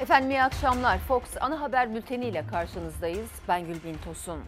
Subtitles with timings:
[0.00, 0.98] Efendim iyi akşamlar.
[0.98, 3.30] Fox ana haber bülteni ile karşınızdayız.
[3.48, 4.40] Ben Gülbin Tosun.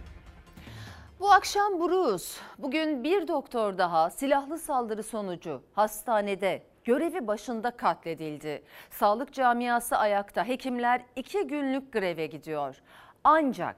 [1.21, 2.41] Bu akşam Buruz.
[2.59, 8.63] Bugün bir doktor daha silahlı saldırı sonucu hastanede görevi başında katledildi.
[8.91, 10.49] Sağlık camiası ayakta.
[10.49, 12.77] Hekimler iki günlük greve gidiyor.
[13.25, 13.77] Ancak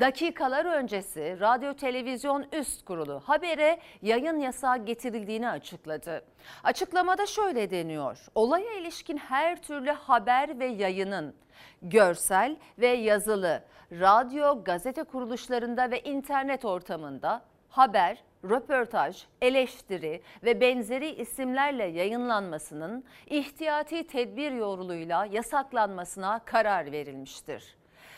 [0.00, 6.24] dakikalar öncesi Radyo Televizyon Üst Kurulu habere yayın yasağı getirildiğini açıkladı.
[6.64, 8.26] Açıklamada şöyle deniyor.
[8.34, 11.34] Olaya ilişkin her türlü haber ve yayının
[11.82, 13.62] görsel ve yazılı
[13.92, 24.52] radyo, gazete kuruluşlarında ve internet ortamında haber, röportaj, eleştiri ve benzeri isimlerle yayınlanmasının ihtiyati tedbir
[24.52, 27.76] yoluyla yasaklanmasına karar verilmiştir.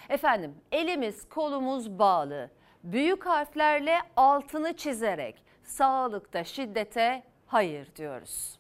[0.09, 2.51] Efendim elimiz kolumuz bağlı.
[2.85, 8.59] Büyük harflerle altını çizerek sağlıkta şiddete hayır diyoruz.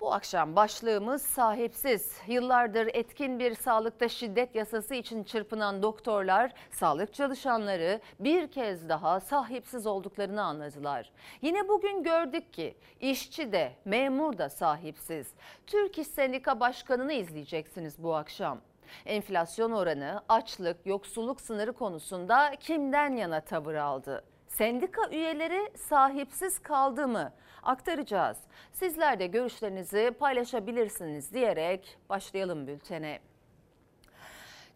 [0.00, 2.16] Bu akşam başlığımız sahipsiz.
[2.26, 9.86] Yıllardır etkin bir sağlıkta şiddet yasası için çırpınan doktorlar, sağlık çalışanları bir kez daha sahipsiz
[9.86, 11.12] olduklarını anladılar.
[11.42, 15.34] Yine bugün gördük ki işçi de memur da sahipsiz.
[15.66, 18.60] Türk İş Sendika Başkanı'nı izleyeceksiniz bu akşam.
[19.06, 24.24] Enflasyon oranı, açlık, yoksulluk sınırı konusunda kimden yana tavır aldı?
[24.48, 27.32] Sendika üyeleri sahipsiz kaldı mı?
[27.62, 28.38] Aktaracağız.
[28.72, 33.20] Sizler de görüşlerinizi paylaşabilirsiniz diyerek başlayalım bültene.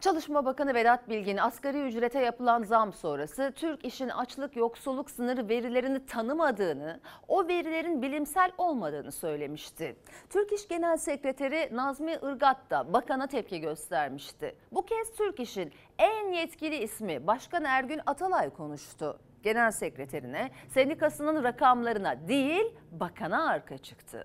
[0.05, 6.07] Çalışma Bakanı Vedat Bilgin asgari ücrete yapılan zam sonrası Türk İş'in açlık yoksulluk sınırı verilerini
[6.07, 9.97] tanımadığını, o verilerin bilimsel olmadığını söylemişti.
[10.31, 14.57] Türk İş Genel Sekreteri Nazmi Irgat da bakana tepki göstermişti.
[14.73, 19.19] Bu kez Türk İş'in en yetkili ismi Başkan Ergün Atalay konuştu.
[19.43, 24.25] Genel Sekreterine sendikasının rakamlarına değil bakana arka çıktı.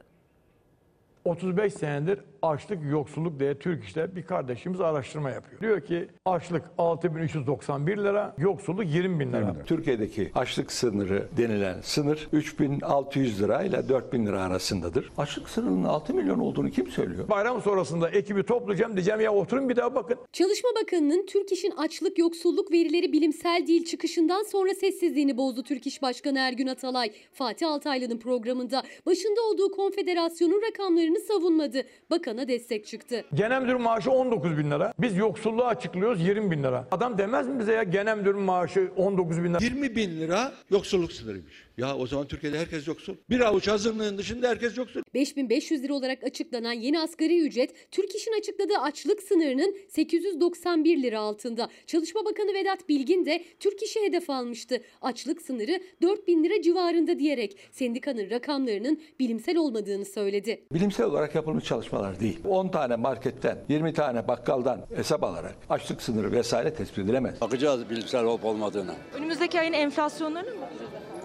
[1.25, 5.61] 35 senedir açlık, yoksulluk diye Türk İş'te bir kardeşimiz araştırma yapıyor.
[5.61, 9.55] Diyor ki açlık 6391 lira, yoksulluk 20 bin lira.
[9.65, 15.11] Türkiye'deki açlık sınırı denilen sınır 3600 lira ile 4000 lira arasındadır.
[15.17, 17.29] Açlık sınırının 6 milyon olduğunu kim söylüyor?
[17.29, 20.17] Bayram sonrasında ekibi toplayacağım diyeceğim ya oturun bir daha bakın.
[20.33, 26.02] Çalışma Bakanı'nın Türk İş'in açlık yoksulluk verileri bilimsel değil çıkışından sonra sessizliğini bozdu Türk İş
[26.02, 27.11] Başkanı Ergün Atalay.
[27.33, 30.61] Fatih Altaylı'nın programında başında olduğu konfederasyonun
[31.09, 31.83] rakamlarını savunmadı.
[32.09, 33.25] Bakana destek çıktı.
[33.33, 34.93] Genel müdür maaşı 19 bin lira.
[34.99, 36.87] Biz yoksulluğu açıklıyoruz 20 bin lira.
[36.92, 39.58] Adam demez mi bize ya genel müdür maaşı 19 bin lira?
[39.61, 41.68] 20 bin lira yoksulluk sınırıymış.
[41.79, 43.15] Ya o zaman Türkiye'de herkes yoksul.
[43.29, 45.01] Bir avuç azınlığın dışında herkes yoksul.
[45.13, 51.69] 5500 lira olarak açıklanan yeni asgari ücret Türk İş'in açıkladığı açlık sınırının 891 lira altında.
[51.87, 54.81] Çalışma Bakanı Vedat Bilgin de Türk İş'i hedef almıştı.
[55.01, 60.63] Açlık sınırı 4000 lira civarında diyerek sendikanın rakamlarının bilimsel olmadığını söyledi.
[60.73, 62.39] Bilimsel olarak yapılmış çalışmalar değil.
[62.47, 67.41] 10 tane marketten, 20 tane bakkaldan hesap alarak açlık sınırı vesaire tespit edilemez.
[67.41, 68.95] Bakacağız bilimsel olup olmadığına.
[69.13, 70.65] Önümüzdeki ayın enflasyonlarını mı?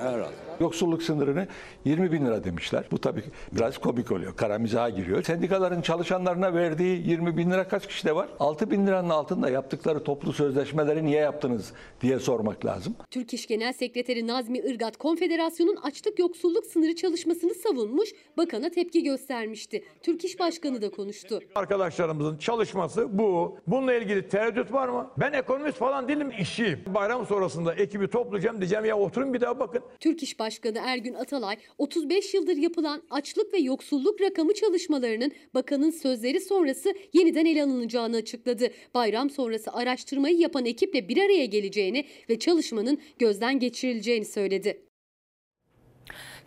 [0.05, 0.35] Herhalde.
[0.61, 1.47] Yoksulluk sınırını
[1.85, 2.85] 20 bin lira demişler.
[2.91, 4.37] Bu tabii biraz komik oluyor.
[4.37, 5.23] Kara mizaha giriyor.
[5.23, 8.29] Sendikaların çalışanlarına verdiği 20 bin lira kaç kişide var?
[8.41, 12.97] 6 bin liranın altında yaptıkları toplu sözleşmeleri niye yaptınız diye sormak lazım.
[13.11, 19.85] Türk İş Genel Sekreteri Nazmi Irgat konfederasyonun açlık yoksulluk sınırı çalışmasını savunmuş, bakana tepki göstermişti.
[20.03, 21.41] Türk İş Başkanı da konuştu.
[21.55, 23.57] Arkadaşlarımızın çalışması bu.
[23.67, 25.11] Bununla ilgili tereddüt var mı?
[25.17, 26.81] Ben ekonomist falan değilim, işçiyim.
[26.87, 29.83] Bayram sonrasında ekibi toplayacağım diyeceğim ya oturun bir daha bakın.
[30.01, 30.44] Türk İş Başkanı
[30.79, 37.63] Ergün Atalay 35 yıldır yapılan açlık ve yoksulluk rakamı çalışmalarının bakanın sözleri sonrası yeniden ele
[37.63, 38.71] alınacağını açıkladı.
[38.95, 44.85] Bayram sonrası araştırmayı yapan ekiple bir araya geleceğini ve çalışmanın gözden geçirileceğini söyledi.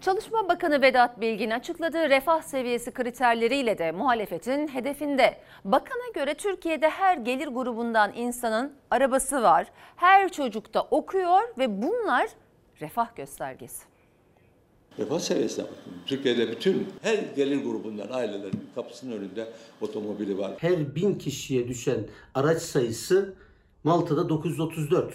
[0.01, 5.37] Çalışma Bakanı Vedat Bilgin açıkladığı refah seviyesi kriterleriyle de muhalefetin hedefinde.
[5.65, 9.67] Bakana göre Türkiye'de her gelir grubundan insanın arabası var.
[9.95, 12.27] Her çocuk da okuyor ve bunlar
[12.81, 13.83] refah göstergesi.
[14.99, 15.93] Refah seviyesine bakın.
[16.05, 20.51] Türkiye'de bütün her gelir grubundan ailelerin kapısının önünde otomobili var.
[20.57, 23.33] Her bin kişiye düşen araç sayısı
[23.83, 25.13] Malta'da 934.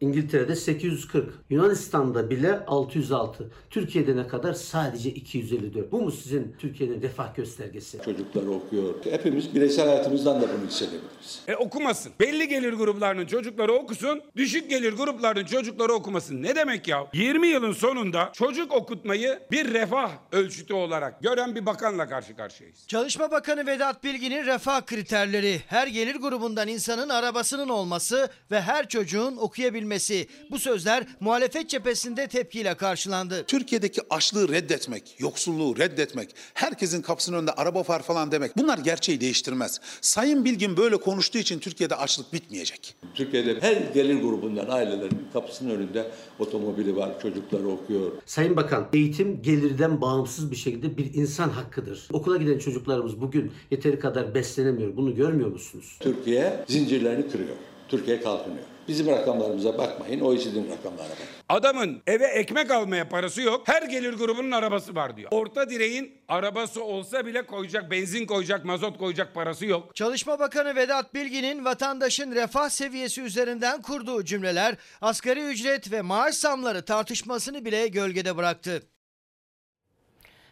[0.00, 3.50] İngiltere'de 840, Yunanistan'da bile 606.
[3.70, 4.52] Türkiye'de ne kadar?
[4.52, 5.92] Sadece 254.
[5.92, 7.98] Bu mu sizin Türkiye'nin refah göstergesi?
[8.04, 8.94] Çocuklar okuyor.
[9.04, 11.42] Hepimiz bireysel hayatımızdan da bunu hissedebiliriz.
[11.48, 12.12] E okumasın.
[12.20, 16.42] Belli gelir gruplarının çocukları okusun, düşük gelir gruplarının çocukları okumasın.
[16.42, 17.06] Ne demek ya?
[17.12, 22.78] 20 yılın sonunda çocuk okutmayı bir refah ölçütü olarak gören bir bakanla karşı karşıyayız.
[22.86, 29.36] Çalışma Bakanı Vedat Bilgin'in refah kriterleri her gelir grubundan insanın arabasının olması ve her çocuğun
[29.36, 30.26] okuyabilmesi verilmesi.
[30.50, 33.44] Bu sözler muhalefet cephesinde tepkiyle karşılandı.
[33.46, 39.80] Türkiye'deki açlığı reddetmek, yoksulluğu reddetmek, herkesin kapısının önünde araba var falan demek bunlar gerçeği değiştirmez.
[40.00, 42.94] Sayın Bilgin böyle konuştuğu için Türkiye'de açlık bitmeyecek.
[43.14, 48.12] Türkiye'de her gelir grubundan ailelerin kapısının önünde otomobili var, çocukları okuyor.
[48.26, 52.08] Sayın Bakan, eğitim gelirden bağımsız bir şekilde bir insan hakkıdır.
[52.12, 54.96] Okula giden çocuklarımız bugün yeteri kadar beslenemiyor.
[54.96, 55.96] Bunu görmüyor musunuz?
[56.00, 57.56] Türkiye zincirlerini kırıyor.
[57.88, 58.64] Türkiye kalkınıyor.
[58.90, 61.24] Bizim rakamlarımıza bakmayın, OECD'nin rakamlarına bakın.
[61.48, 63.68] Adamın eve ekmek almaya parası yok.
[63.68, 65.28] Her gelir grubunun arabası var diyor.
[65.32, 69.96] Orta direğin arabası olsa bile koyacak, benzin koyacak, mazot koyacak parası yok.
[69.96, 76.84] Çalışma Bakanı Vedat Bilgin'in vatandaşın refah seviyesi üzerinden kurduğu cümleler asgari ücret ve maaş zamları
[76.84, 78.82] tartışmasını bile gölgede bıraktı.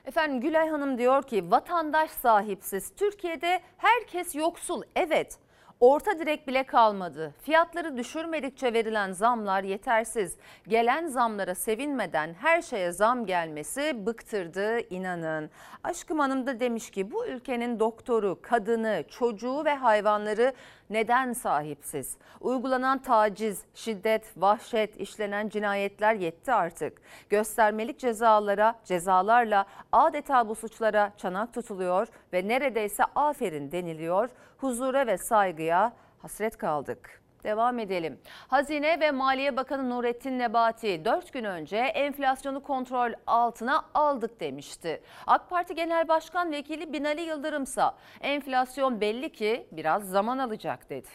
[0.06, 2.93] Efendim Gülay Hanım diyor ki vatandaş sahipsiz.
[2.96, 4.82] Türkiye'de herkes yoksul.
[4.96, 5.38] Evet.
[5.81, 7.35] Orta direk bile kalmadı.
[7.43, 10.37] Fiyatları düşürmedikçe verilen zamlar yetersiz.
[10.69, 15.51] Gelen zamlara sevinmeden her şeye zam gelmesi bıktırdı inanın.
[15.85, 20.53] Aşkım Hanım da demiş ki bu ülkenin doktoru, kadını, çocuğu ve hayvanları
[20.91, 22.17] neden sahipsiz?
[22.41, 27.03] Uygulanan taciz, şiddet, vahşet, işlenen cinayetler yetti artık.
[27.29, 34.29] Göstermelik cezalara, cezalarla adeta bu suçlara çanak tutuluyor ve neredeyse aferin deniliyor.
[34.58, 37.22] Huzura ve saygıya hasret kaldık.
[37.44, 38.19] Devam edelim.
[38.49, 45.02] Hazine ve Maliye Bakanı Nurettin Nebati 4 gün önce enflasyonu kontrol altına aldık demişti.
[45.26, 51.08] AK Parti Genel Başkan Vekili Binali Yıldırımsa enflasyon belli ki biraz zaman alacak dedi.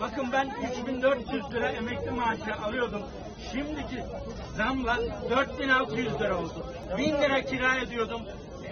[0.00, 3.02] Bakın ben 3400 lira emekli maaşı alıyordum.
[3.52, 4.04] Şimdiki
[4.56, 4.96] zamla
[5.30, 6.66] 4600 lira oldu.
[6.98, 8.22] 1000 lira kira ödüyordum.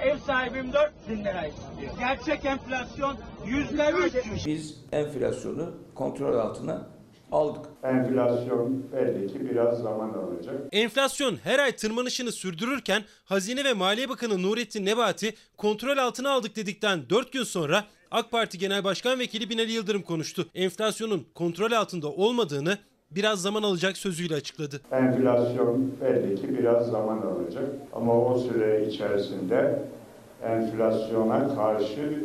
[0.02, 1.92] Ev sahibim 4000 lira istiyor.
[1.98, 3.16] Gerçek enflasyon
[3.46, 4.46] %300.
[4.46, 6.86] Biz enflasyonu kontrol altına
[7.32, 7.66] aldık.
[7.84, 10.54] Enflasyon belli ki biraz zaman alacak.
[10.72, 17.10] Enflasyon her ay tırmanışını sürdürürken Hazine ve Maliye Bakanı Nurettin Nebati kontrol altına aldık dedikten
[17.10, 20.48] 4 gün sonra AK Parti Genel Başkan Vekili Binali Yıldırım konuştu.
[20.54, 22.78] Enflasyonun kontrol altında olmadığını
[23.14, 24.80] biraz zaman alacak sözüyle açıkladı.
[24.92, 29.78] Enflasyon belli ki biraz zaman alacak ama o süre içerisinde
[30.44, 32.24] enflasyona karşı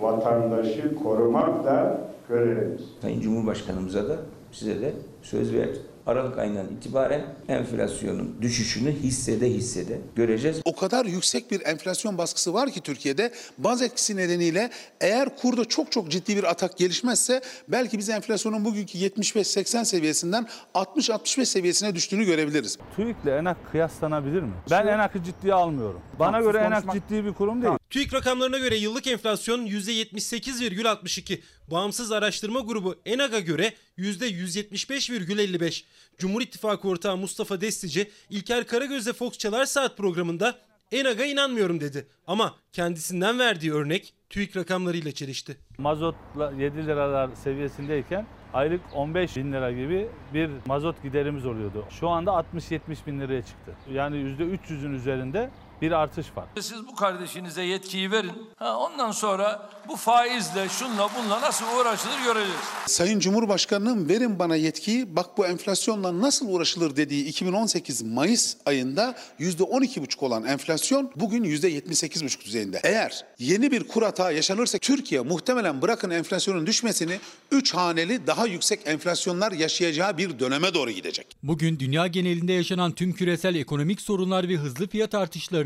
[0.00, 2.80] vatandaşı korumak da görevimiz.
[3.02, 4.16] Sayın Cumhurbaşkanımıza da
[4.52, 4.92] size de
[5.22, 5.82] söz verdik.
[6.08, 10.60] Aralık ayından itibaren enflasyonun düşüşünü hissede hissede göreceğiz.
[10.64, 14.70] O kadar yüksek bir enflasyon baskısı var ki Türkiye'de baz etkisi nedeniyle
[15.00, 21.44] eğer kurda çok çok ciddi bir atak gelişmezse belki biz enflasyonun bugünkü 75-80 seviyesinden 60-65
[21.44, 22.78] seviyesine düştüğünü görebiliriz.
[22.96, 24.52] TÜİK'le ENAK kıyaslanabilir mi?
[24.70, 26.00] Ben ENAK'ı ciddiye almıyorum.
[26.18, 27.77] Bana göre ENAK ciddi bir kurum değil.
[27.90, 31.40] TÜİK rakamlarına göre yıllık enflasyon %78,62.
[31.70, 35.84] Bağımsız araştırma grubu ENAG'a göre %175,55.
[36.18, 40.58] Cumhur İttifakı ortağı Mustafa Destici, İlker Karagöz'le Fox Çalar Saat programında
[40.92, 42.06] ENAG'a inanmıyorum dedi.
[42.26, 45.56] Ama kendisinden verdiği örnek TÜİK rakamlarıyla çelişti.
[45.78, 51.84] Mazotla 7 liralar seviyesindeyken aylık 15 bin lira gibi bir mazot giderimiz oluyordu.
[51.90, 53.76] Şu anda 60-70 bin liraya çıktı.
[53.92, 55.50] Yani %300'ün üzerinde
[55.82, 56.44] bir artış var.
[56.60, 58.32] Siz bu kardeşinize yetkiyi verin.
[58.56, 62.60] Ha, ondan sonra bu faizle, şunla, bunla nasıl uğraşılır göreceğiz.
[62.86, 70.24] Sayın Cumhurbaşkanı'nın verin bana yetkiyi bak bu enflasyonla nasıl uğraşılır dediği 2018 Mayıs ayında %12,5
[70.24, 72.80] olan enflasyon bugün %78,5 düzeyinde.
[72.84, 77.18] Eğer yeni bir kur hata yaşanırsa Türkiye muhtemelen bırakın enflasyonun düşmesini
[77.52, 81.26] 3 haneli daha yüksek enflasyonlar yaşayacağı bir döneme doğru gidecek.
[81.42, 85.14] Bugün dünya genelinde yaşanan tüm küresel ekonomik sorunlar ve hızlı fiyat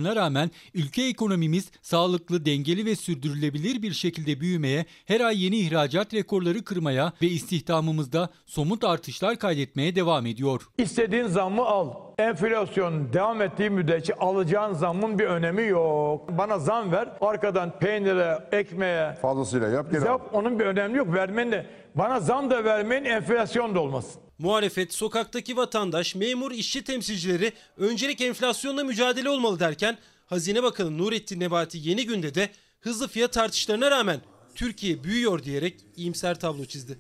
[0.03, 6.15] artışlarına rağmen ülke ekonomimiz sağlıklı, dengeli ve sürdürülebilir bir şekilde büyümeye, her ay yeni ihracat
[6.15, 10.63] rekorları kırmaya ve istihdamımızda somut artışlar kaydetmeye devam ediyor.
[10.79, 11.91] İstediğin zammı al.
[12.19, 16.29] Enflasyon devam ettiği müddetçe alacağın zammın bir önemi yok.
[16.39, 20.07] Bana zam ver, arkadan peynire, ekmeğe Fazlasıyla yap geri al.
[20.07, 21.15] yap onun bir önemi yok.
[21.15, 24.22] Vermenin de bana zam da vermeyin, enflasyon da olmasın.
[24.39, 31.79] Muhalefet, sokaktaki vatandaş, memur, işçi temsilcileri öncelik enflasyonla mücadele olmalı derken Hazine Bakanı Nurettin Nebati
[31.79, 34.21] yeni günde de hızlı fiyat artışlarına rağmen
[34.55, 36.99] Türkiye büyüyor diyerek iyimser tablo çizdi.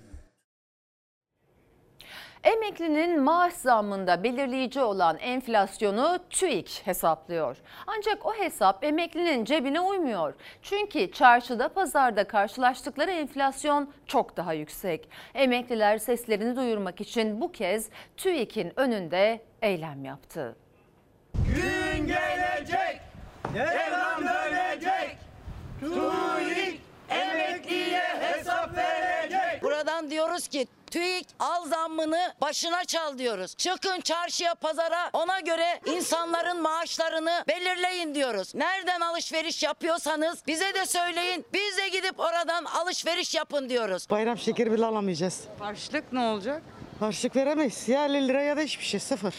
[2.44, 7.56] Emeklinin maaş zammında belirleyici olan enflasyonu TÜİK hesaplıyor.
[7.86, 10.34] Ancak o hesap emeklinin cebine uymuyor.
[10.62, 15.08] Çünkü çarşıda pazarda karşılaştıkları enflasyon çok daha yüksek.
[15.34, 20.56] Emekliler seslerini duyurmak için bu kez TÜİK'in önünde eylem yaptı.
[21.34, 23.00] Gün gelecek,
[23.54, 25.16] devran dönecek.
[25.80, 26.80] TÜİK
[27.10, 29.62] emekliye hesap verecek.
[29.62, 33.54] Buradan diyoruz ki TÜİK al zammını başına çal diyoruz.
[33.56, 38.54] Çıkın çarşıya pazara ona göre insanların maaşlarını belirleyin diyoruz.
[38.54, 41.44] Nereden alışveriş yapıyorsanız bize de söyleyin.
[41.52, 44.06] Biz de gidip oradan alışveriş yapın diyoruz.
[44.10, 45.40] Bayram şekeri bile alamayacağız.
[45.58, 46.62] Harçlık ne olacak?
[47.00, 47.88] Harçlık veremeyiz.
[47.88, 49.34] Ya 50 lira ya da hiçbir şey sıfır.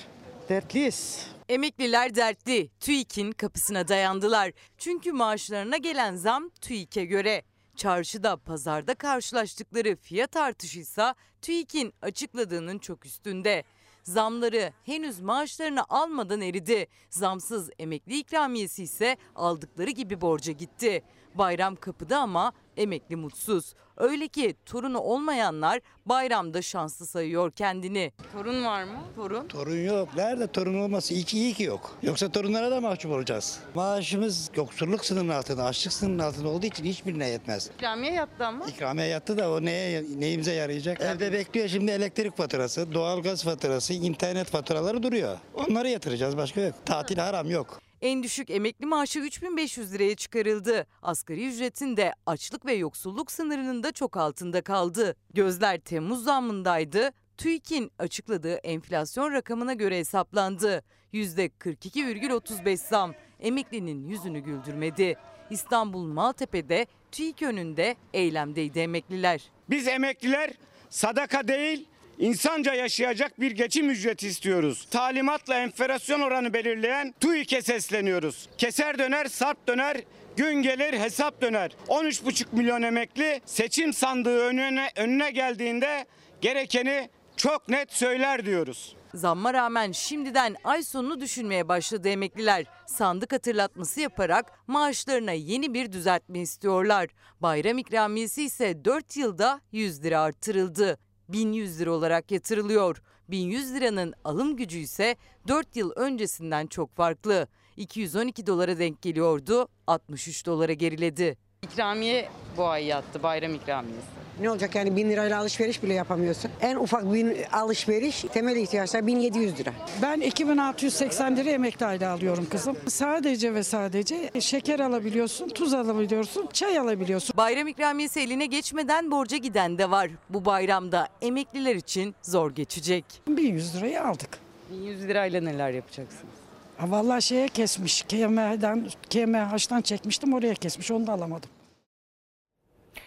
[0.50, 1.28] Dertliyiz.
[1.50, 2.70] Emekliler dertli.
[2.80, 4.52] TÜİK'in kapısına dayandılar.
[4.78, 7.44] Çünkü maaşlarına gelen zam TÜİK'e göre.
[7.76, 13.64] Çarşıda, pazarda karşılaştıkları fiyat artışıysa TÜİK'in açıkladığının çok üstünde.
[14.04, 16.88] Zamları henüz maaşlarını almadan eridi.
[17.10, 21.04] Zamsız emekli ikramiyesi ise aldıkları gibi borca gitti.
[21.36, 23.74] Bayram kapıda ama emekli mutsuz.
[23.98, 28.12] Öyle ki torunu olmayanlar bayramda şanslı sayıyor kendini.
[28.34, 29.00] Torun var mı?
[29.16, 29.48] Torun.
[29.48, 30.10] Torun yok.
[30.16, 31.14] Nerede torun olması?
[31.14, 31.98] İyi ki iyi ki yok.
[32.04, 33.60] Yoksa torunlara da mahcup olacağız.
[33.76, 37.70] Maaşımız yoksulluk sınırının altında, açlık sınırının altında olduğu için hiçbirine yetmez.
[37.78, 38.66] İkramiye yattı ama.
[38.66, 41.02] İkramiye yattı da o neye, neyimize yarayacak?
[41.02, 45.38] Evde bekliyor şimdi elektrik faturası, doğalgaz faturası, internet faturaları duruyor.
[45.54, 46.76] Onları yatıracağız başka yok.
[46.86, 47.82] Tatil haram yok.
[48.04, 50.88] En düşük emekli maaşı 3500 liraya çıkarıldı.
[51.02, 55.16] Asgari ücretin de açlık ve yoksulluk sınırının da çok altında kaldı.
[55.34, 57.12] Gözler Temmuz zammındaydı.
[57.38, 60.84] TÜİK'in açıkladığı enflasyon rakamına göre hesaplandı.
[61.14, 65.16] %42,35 zam emeklinin yüzünü güldürmedi.
[65.50, 69.52] İstanbul Maltepe'de TÜİK önünde eylemdeydi emekliler.
[69.70, 70.52] Biz emekliler
[70.90, 71.88] sadaka değil
[72.20, 74.88] insanca yaşayacak bir geçim ücreti istiyoruz.
[74.92, 78.50] Talimatla enflasyon oranı belirleyen TÜİK'e sesleniyoruz.
[78.58, 79.98] Keser döner, sarp döner,
[80.38, 81.72] gün gelir hesap döner.
[81.88, 86.06] 13,5 milyon emekli seçim sandığı önüne, önüne geldiğinde
[86.42, 88.96] gerekeni çok net söyler diyoruz.
[89.14, 92.66] Zamma rağmen şimdiden ay sonunu düşünmeye başladı emekliler.
[92.88, 97.10] Sandık hatırlatması yaparak maaşlarına yeni bir düzeltme istiyorlar.
[97.42, 101.00] Bayram ikramiyesi ise 4 yılda 100 lira artırıldı.
[101.30, 103.02] 1100 lira olarak yatırılıyor.
[103.30, 105.16] 1100 liranın alım gücü ise
[105.48, 107.48] 4 yıl öncesinden çok farklı.
[107.78, 111.38] 212 dolara denk geliyordu, 63 dolara geriledi.
[111.62, 114.23] İkramiye bu ay yattı, bayram ikramiyesi.
[114.42, 116.52] Ne olacak yani 1000 lirayla alışveriş bile yapamıyorsun.
[116.62, 119.74] En ufak bir alışveriş temel ihtiyaçlar 1700 lira.
[120.02, 122.78] Ben 2680 lira emekli ayda alıyorum kızım.
[122.88, 127.38] Sadece ve sadece şeker alabiliyorsun, tuz alabiliyorsun, çay alabiliyorsun.
[127.38, 130.10] Bayram ikramiyesi eline geçmeden borca giden de var.
[130.30, 133.06] Bu bayramda emekliler için zor geçecek.
[133.28, 134.30] 1100 lirayı aldık.
[134.72, 136.34] 1100 lirayla neler yapacaksınız?
[136.78, 141.50] Ha, Vallahi şeye kesmiş, KMH'den, KMH'dan çekmiştim oraya kesmiş onu da alamadım.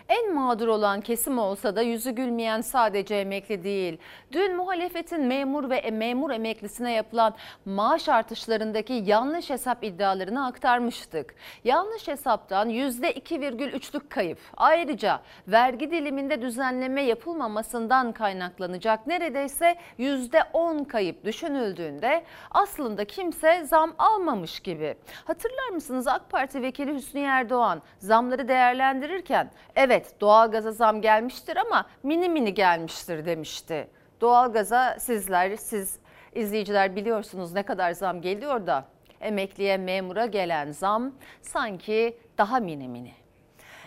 [0.08, 3.98] En mağdur olan kesim olsa da yüzü gülmeyen sadece emekli değil.
[4.32, 7.34] Dün muhalefetin memur ve memur emeklisine yapılan
[7.64, 11.34] maaş artışlarındaki yanlış hesap iddialarını aktarmıştık.
[11.64, 14.38] Yanlış hesaptan %2,3'lük kayıp.
[14.56, 24.94] Ayrıca vergi diliminde düzenleme yapılmamasından kaynaklanacak neredeyse %10 kayıp düşünüldüğünde aslında kimse zam almamış gibi.
[25.24, 32.28] Hatırlar mısınız AK Parti Vekili Hüsnü Erdoğan zamları değerlendirirken evet doğalgaza zam gelmiştir ama mini
[32.28, 33.88] mini gelmiştir demişti.
[34.20, 35.98] Doğalgaza sizler, siz
[36.34, 38.84] izleyiciler biliyorsunuz ne kadar zam geliyor da
[39.20, 41.12] emekliye, memura gelen zam
[41.42, 43.12] sanki daha mini mini.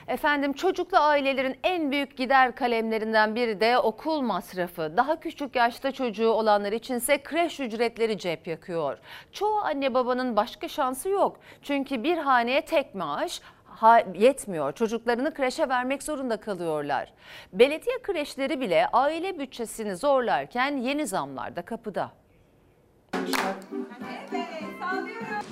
[0.08, 4.94] Efendim çocuklu ailelerin en büyük gider kalemlerinden biri de okul masrafı.
[4.98, 8.98] Daha küçük yaşta çocuğu olanlar içinse kreş ücretleri cep yakıyor.
[9.32, 11.39] Çoğu anne babanın başka şansı yok.
[11.62, 13.42] Çünkü bir haneye tek maaş
[14.15, 14.71] yetmiyor.
[14.74, 17.13] Çocuklarını kreşe vermek zorunda kalıyorlar.
[17.53, 22.12] Belediye kreşleri bile aile bütçesini zorlarken yeni zamlar da kapıda.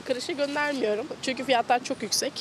[0.05, 2.33] Kreşe göndermiyorum çünkü fiyatlar çok yüksek.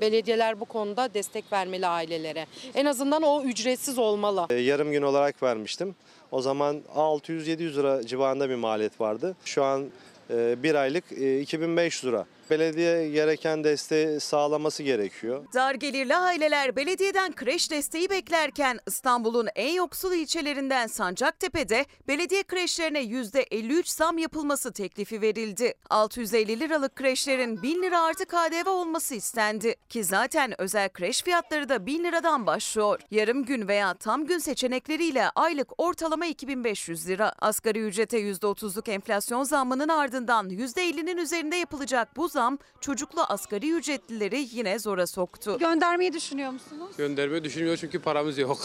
[0.00, 2.46] Belediyeler bu konuda destek vermeli ailelere.
[2.74, 4.46] En azından o ücretsiz olmalı.
[4.50, 5.94] E, Yarım gün olarak vermiştim.
[6.30, 9.36] O zaman 600-700 lira civarında bir maliyet vardı.
[9.44, 9.84] Şu an
[10.30, 12.26] e, bir aylık e, 2500 lira.
[12.50, 15.44] Belediye gereken desteği sağlaması gerekiyor.
[15.54, 23.96] Dar gelirli aileler belediyeden kreş desteği beklerken İstanbul'un en yoksul ilçelerinden Sancaktepe'de belediye kreşlerine %53
[23.96, 25.74] zam yapılması teklifi verildi.
[25.90, 29.74] 650 liralık kreşlerin 1000 lira artı KDV olması istendi.
[29.88, 33.00] Ki zaten özel kreş fiyatları da 1000 liradan başlıyor.
[33.10, 37.32] Yarım gün veya tam gün seçenekleriyle aylık ortalama 2500 lira.
[37.40, 44.78] Asgari ücrete %30'luk enflasyon zammının ardından %50'nin üzerinde yapılacak bu zam çocuklu asgari ücretlileri yine
[44.78, 45.58] zora soktu.
[45.58, 46.90] Göndermeyi düşünüyor musunuz?
[46.98, 48.58] Göndermeyi düşünmüyor çünkü paramız yok.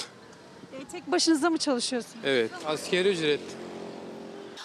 [0.73, 2.25] E, tek başınıza mı çalışıyorsunuz?
[2.25, 3.39] Evet, askeri ücret.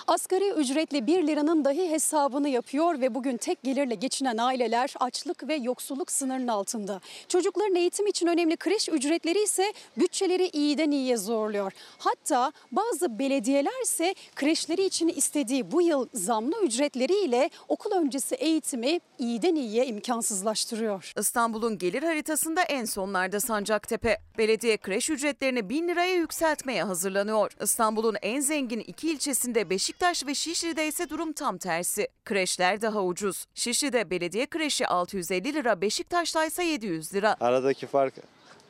[0.07, 5.55] Asgari ücretli 1 liranın dahi hesabını yapıyor ve bugün tek gelirle geçinen aileler açlık ve
[5.55, 7.01] yoksulluk sınırının altında.
[7.29, 11.73] Çocukların eğitim için önemli kreş ücretleri ise bütçeleri iyiden iyiye zorluyor.
[11.99, 19.55] Hatta bazı belediyeler ise kreşleri için istediği bu yıl zamlı ücretleriyle okul öncesi eğitimi iyiden
[19.55, 21.13] iyiye imkansızlaştırıyor.
[21.19, 24.19] İstanbul'un gelir haritasında en sonlarda Sancaktepe.
[24.39, 27.53] Belediye kreş ücretlerini 1000 liraya yükseltmeye hazırlanıyor.
[27.63, 32.09] İstanbul'un en zengin iki ilçesinde Beşiktaş ve Şişli'de ise durum tam tersi.
[32.25, 33.47] Kreşler daha ucuz.
[33.55, 37.37] Şişli'de belediye kreşi 650 lira, Beşiktaş'ta ise 700 lira.
[37.41, 38.15] Aradaki fark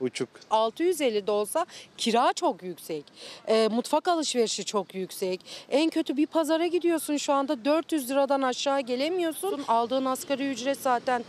[0.00, 0.28] uçuk.
[0.50, 3.04] 650 de olsa kira çok yüksek.
[3.48, 5.40] E, mutfak alışverişi çok yüksek.
[5.70, 9.64] En kötü bir pazara gidiyorsun şu anda 400 liradan aşağı gelemiyorsun.
[9.68, 11.24] Aldığın asgari ücret zaten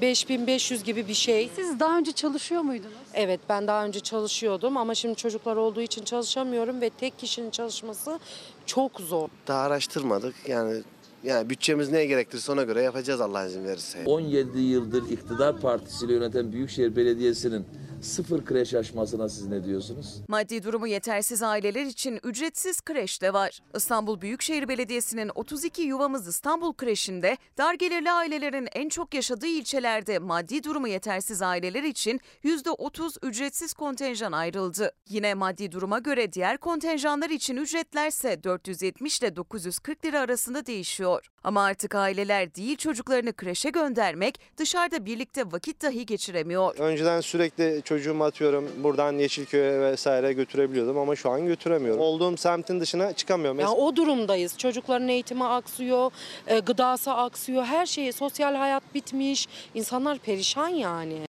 [0.00, 1.50] 5500 gibi bir şey.
[1.56, 2.92] Siz daha önce çalışıyor muydunuz?
[3.14, 8.18] Evet ben daha önce çalışıyordum ama şimdi çocuklar olduğu için çalışamıyorum ve tek kişinin çalışması
[8.66, 9.28] çok zor.
[9.46, 10.82] Daha araştırmadık yani
[11.22, 13.98] yani bütçemiz neye gerektirirse ona göre yapacağız Allah izin verirse.
[14.06, 17.66] 17 yıldır iktidar partisiyle yöneten Büyükşehir Belediyesi'nin
[18.02, 20.20] sıfır kreş açmasına siz ne diyorsunuz?
[20.28, 23.60] Maddi durumu yetersiz aileler için ücretsiz kreş de var.
[23.76, 30.64] İstanbul Büyükşehir Belediyesi'nin 32 Yuvamız İstanbul kreşinde dar gelirli ailelerin en çok yaşadığı ilçelerde maddi
[30.64, 34.92] durumu yetersiz aileler için %30 ücretsiz kontenjan ayrıldı.
[35.08, 41.07] Yine maddi duruma göre diğer kontenjanlar için ücretlerse 470 ile 940 lira arasında değişiyor.
[41.44, 46.74] Ama artık aileler değil çocuklarını kreşe göndermek, dışarıda birlikte vakit dahi geçiremiyor.
[46.78, 52.00] Önceden sürekli çocuğumu atıyorum buradan Yeşilköy'e vesaire götürebiliyordum ama şu an götüremiyorum.
[52.00, 53.60] Olduğum semtin dışına çıkamıyorum.
[53.60, 54.58] Yani o durumdayız.
[54.58, 56.10] Çocukların eğitimi aksıyor,
[56.46, 59.48] e, gıdası aksıyor, her şeyi, sosyal hayat bitmiş.
[59.74, 61.27] İnsanlar perişan yani.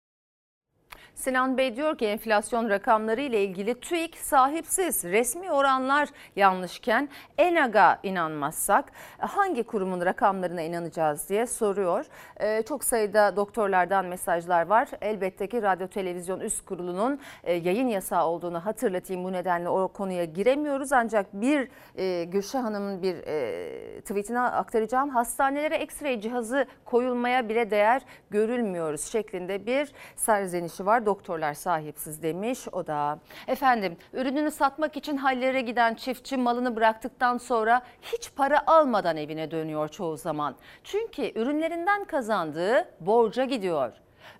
[1.21, 5.03] Sinan Bey diyor ki enflasyon rakamları ile ilgili TÜİK sahipsiz.
[5.03, 12.05] Resmi oranlar yanlışken ENAG'a inanmazsak hangi kurumun rakamlarına inanacağız diye soruyor.
[12.39, 14.87] Ee, çok sayıda doktorlardan mesajlar var.
[15.01, 19.23] Elbette ki Radyo Televizyon Üst Kurulu'nun e, yayın yasağı olduğunu hatırlatayım.
[19.23, 20.93] Bu nedenle o konuya giremiyoruz.
[20.93, 25.09] Ancak bir e, Gülşah Hanım'ın bir e, tweetine aktaracağım.
[25.09, 32.87] Hastanelere X-ray cihazı koyulmaya bile değer görülmüyoruz şeklinde bir serzenişi var doktorlar sahipsiz demiş o
[32.87, 33.19] da.
[33.47, 39.89] Efendim ürününü satmak için hallere giden çiftçi malını bıraktıktan sonra hiç para almadan evine dönüyor
[39.89, 40.55] çoğu zaman.
[40.83, 43.91] Çünkü ürünlerinden kazandığı borca gidiyor.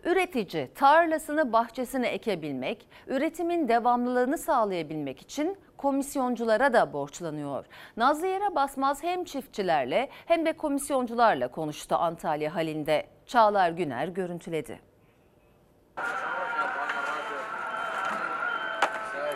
[0.04, 7.66] Üretici tarlasını bahçesine ekebilmek, üretimin devamlılığını sağlayabilmek için komisyonculara da borçlanıyor.
[7.98, 13.08] Nazlı Yere Basmaz hem çiftçilerle hem de komisyoncularla konuştu Antalya halinde.
[13.26, 14.91] Çağlar Güner görüntüledi.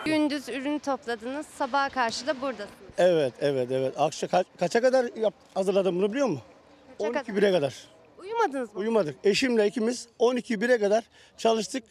[0.06, 2.68] Gündüz ürün topladınız, sabaha karşı da buradasınız.
[2.98, 4.00] Evet, evet, evet.
[4.00, 6.42] Akşam kaç, kaça kadar yap, hazırladım bunu biliyor musun?
[6.98, 7.36] Kaça 12 kadar?
[7.36, 7.74] bire kadar.
[8.18, 8.80] Uyumadınız mı?
[8.80, 9.16] Uyumadık.
[9.24, 11.04] Eşimle ikimiz 12 bire kadar
[11.38, 11.84] çalıştık.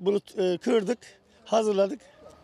[0.00, 0.98] Bunu e, kırdık,
[1.44, 2.00] hazırladık,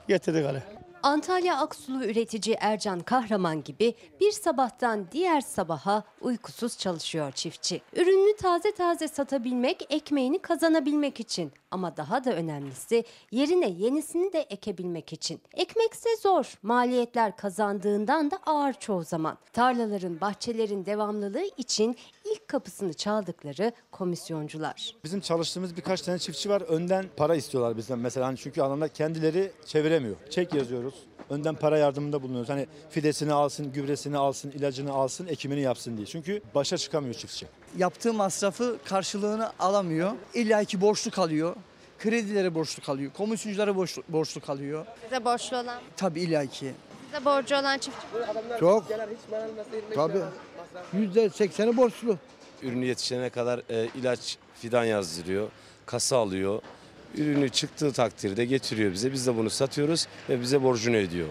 [0.08, 0.62] getirdik hale.
[1.04, 7.82] Antalya Aksulu üretici Ercan Kahraman gibi bir sabahtan diğer sabaha uykusuz çalışıyor çiftçi.
[7.96, 15.12] Ürününü taze taze satabilmek, ekmeğini kazanabilmek için ama daha da önemlisi yerine yenisini de ekebilmek
[15.12, 15.40] için.
[15.54, 19.38] Ekmekse zor, maliyetler kazandığından da ağır çoğu zaman.
[19.52, 24.96] Tarlaların, bahçelerin devamlılığı için ilk kapısını çaldıkları komisyoncular.
[25.04, 26.60] Bizim çalıştığımız birkaç tane çiftçi var.
[26.60, 28.26] Önden para istiyorlar bizden mesela.
[28.26, 30.16] Hani çünkü adamlar kendileri çeviremiyor.
[30.30, 30.93] Çek yazıyoruz.
[31.30, 32.48] Önden para yardımında bulunuyoruz.
[32.48, 36.06] Hani fidesini alsın, gübresini alsın, ilacını alsın, ekimini yapsın diye.
[36.06, 37.46] Çünkü başa çıkamıyor çiftçi.
[37.78, 40.12] yaptığı masrafı karşılığını alamıyor.
[40.34, 41.56] İlla ki borçlu kalıyor.
[41.98, 43.12] Kredilere borçlu kalıyor.
[43.12, 44.86] Komisyonculara borçlu, borçlu kalıyor.
[45.04, 46.72] Size borçlu olan, Tabii illa ki.
[47.06, 48.06] size borcu olan çiftçi.
[48.60, 48.84] Çok.
[49.94, 50.18] Tabii.
[50.92, 52.18] Yüzde sekseni borçlu.
[52.62, 55.48] Ürünü yetişene kadar e, ilaç fidan yazdırıyor,
[55.86, 56.62] kasa alıyor.
[57.16, 59.12] Ürünü çıktığı takdirde getiriyor bize.
[59.12, 61.28] Biz de bunu satıyoruz ve bize borcunu ödüyor.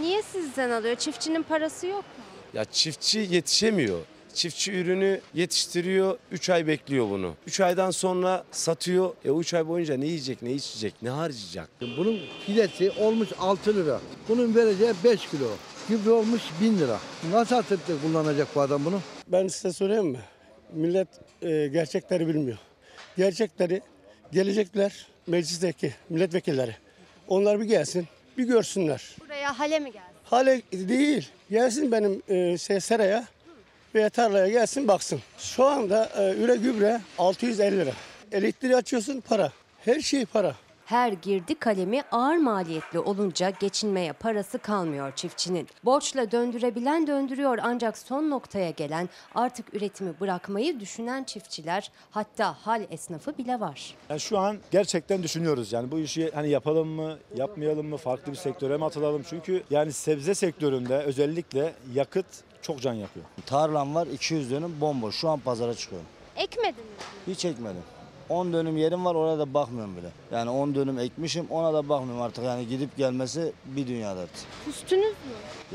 [0.00, 0.96] Niye sizden alıyor?
[0.96, 2.24] Çiftçinin parası yok mu?
[2.54, 3.98] Ya çiftçi yetişemiyor.
[4.34, 7.34] Çiftçi ürünü yetiştiriyor, 3 ay bekliyor bunu.
[7.46, 9.14] 3 aydan sonra satıyor.
[9.24, 11.68] E 3 ay boyunca ne yiyecek, ne içecek, ne harcayacak?
[11.80, 14.00] Bunun fidesi olmuş 6 lira.
[14.28, 15.48] Bunun vereceği 5 kilo.
[15.88, 16.98] Gübre olmuş 1000 lira.
[17.32, 19.00] Nasıl atıp da kullanacak bu adam bunu?
[19.28, 20.20] Ben size söyleyeyim mi?
[20.72, 21.08] Millet
[21.42, 22.58] e, gerçekleri bilmiyor.
[23.16, 23.82] Gerçekleri
[24.32, 26.76] gelecekler meclisteki milletvekilleri.
[27.28, 28.08] Onlar bir gelsin,
[28.38, 29.02] bir görsünler.
[29.20, 30.04] Buraya hale mi geldi?
[30.24, 33.24] Hale değil, gelsin benim e, şey, seraya
[33.94, 35.20] veya tarlaya gelsin baksın.
[35.38, 37.92] Şu anda e, üre gübre 650 lira.
[38.32, 39.52] Elektriği açıyorsun para.
[39.84, 40.54] Her şey para.
[40.86, 45.68] Her girdi kalemi ağır maliyetli olunca geçinmeye parası kalmıyor çiftçinin.
[45.84, 53.38] Borçla döndürebilen döndürüyor ancak son noktaya gelen artık üretimi bırakmayı düşünen çiftçiler hatta hal esnafı
[53.38, 53.94] bile var.
[54.10, 58.36] Yani şu an gerçekten düşünüyoruz yani bu işi hani yapalım mı, yapmayalım mı, farklı bir
[58.36, 59.22] sektöre mi atılalım?
[59.30, 62.26] Çünkü yani sebze sektöründe özellikle yakıt
[62.62, 63.26] çok can yakıyor.
[63.46, 65.16] Tarlam var 200 dönüm bomboş.
[65.16, 66.08] Şu an pazara çıkıyorum.
[66.36, 66.84] Ekmediniz mi?
[67.26, 67.82] Hiç ekmedim.
[68.28, 70.08] 10 dönüm yerim var oraya da bakmıyorum bile.
[70.32, 72.44] Yani 10 dönüm ekmişim ona da bakmıyorum artık.
[72.44, 74.30] Yani gidip gelmesi bir dünya dert.
[74.64, 75.14] Küstünüz mü?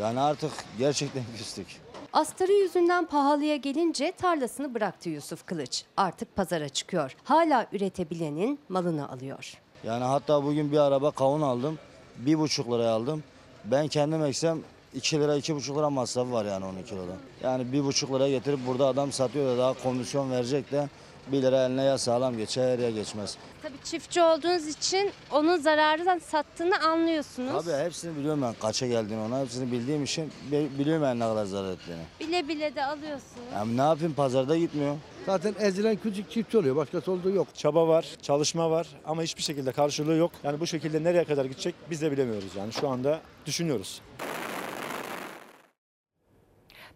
[0.01, 1.67] Yani artık gerçekten küstük.
[2.13, 5.83] Astarı yüzünden pahalıya gelince tarlasını bıraktı Yusuf Kılıç.
[5.97, 7.15] Artık pazara çıkıyor.
[7.23, 9.53] Hala üretebilenin malını alıyor.
[9.83, 11.79] Yani hatta bugün bir araba kavun aldım.
[12.17, 13.23] Bir buçuk liraya aldım.
[13.65, 14.59] Ben kendim eksem
[14.93, 17.11] 2 lira iki buçuk lira masrafı var yani 12 kiloda.
[17.43, 20.89] Yani bir buçuk liraya getirip burada adam satıyor da daha komisyon verecek de
[21.27, 23.37] 1 lira eline ya sağlam geçer ya geçmez.
[23.61, 27.65] Tabii çiftçi olduğunuz için onun zararından sattığını anlıyorsunuz.
[27.65, 31.45] Tabii hepsini biliyorum ben kaça geldiğini ona hepsini bildiğim için bi- biliyorum ben ne kadar
[31.45, 32.01] zarar ettiğini.
[32.19, 33.31] Bile bile de alıyorsunuz.
[33.53, 34.95] Yani ne yapayım pazarda gitmiyor.
[35.25, 36.75] Zaten ezilen küçük çiftçi oluyor.
[36.75, 37.47] Başkası olduğu yok.
[37.53, 40.31] Çaba var, çalışma var ama hiçbir şekilde karşılığı yok.
[40.43, 44.01] Yani bu şekilde nereye kadar gidecek biz de bilemiyoruz yani şu anda düşünüyoruz.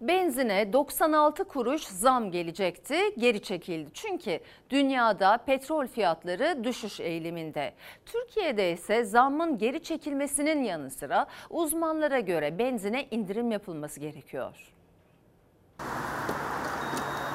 [0.02, 3.90] Benzine 96 kuruş zam gelecekti, geri çekildi.
[3.94, 7.74] Çünkü dünyada petrol fiyatları düşüş eğiliminde.
[8.06, 14.72] Türkiye'de ise zammın geri çekilmesinin yanı sıra uzmanlara göre benzine indirim yapılması gerekiyor.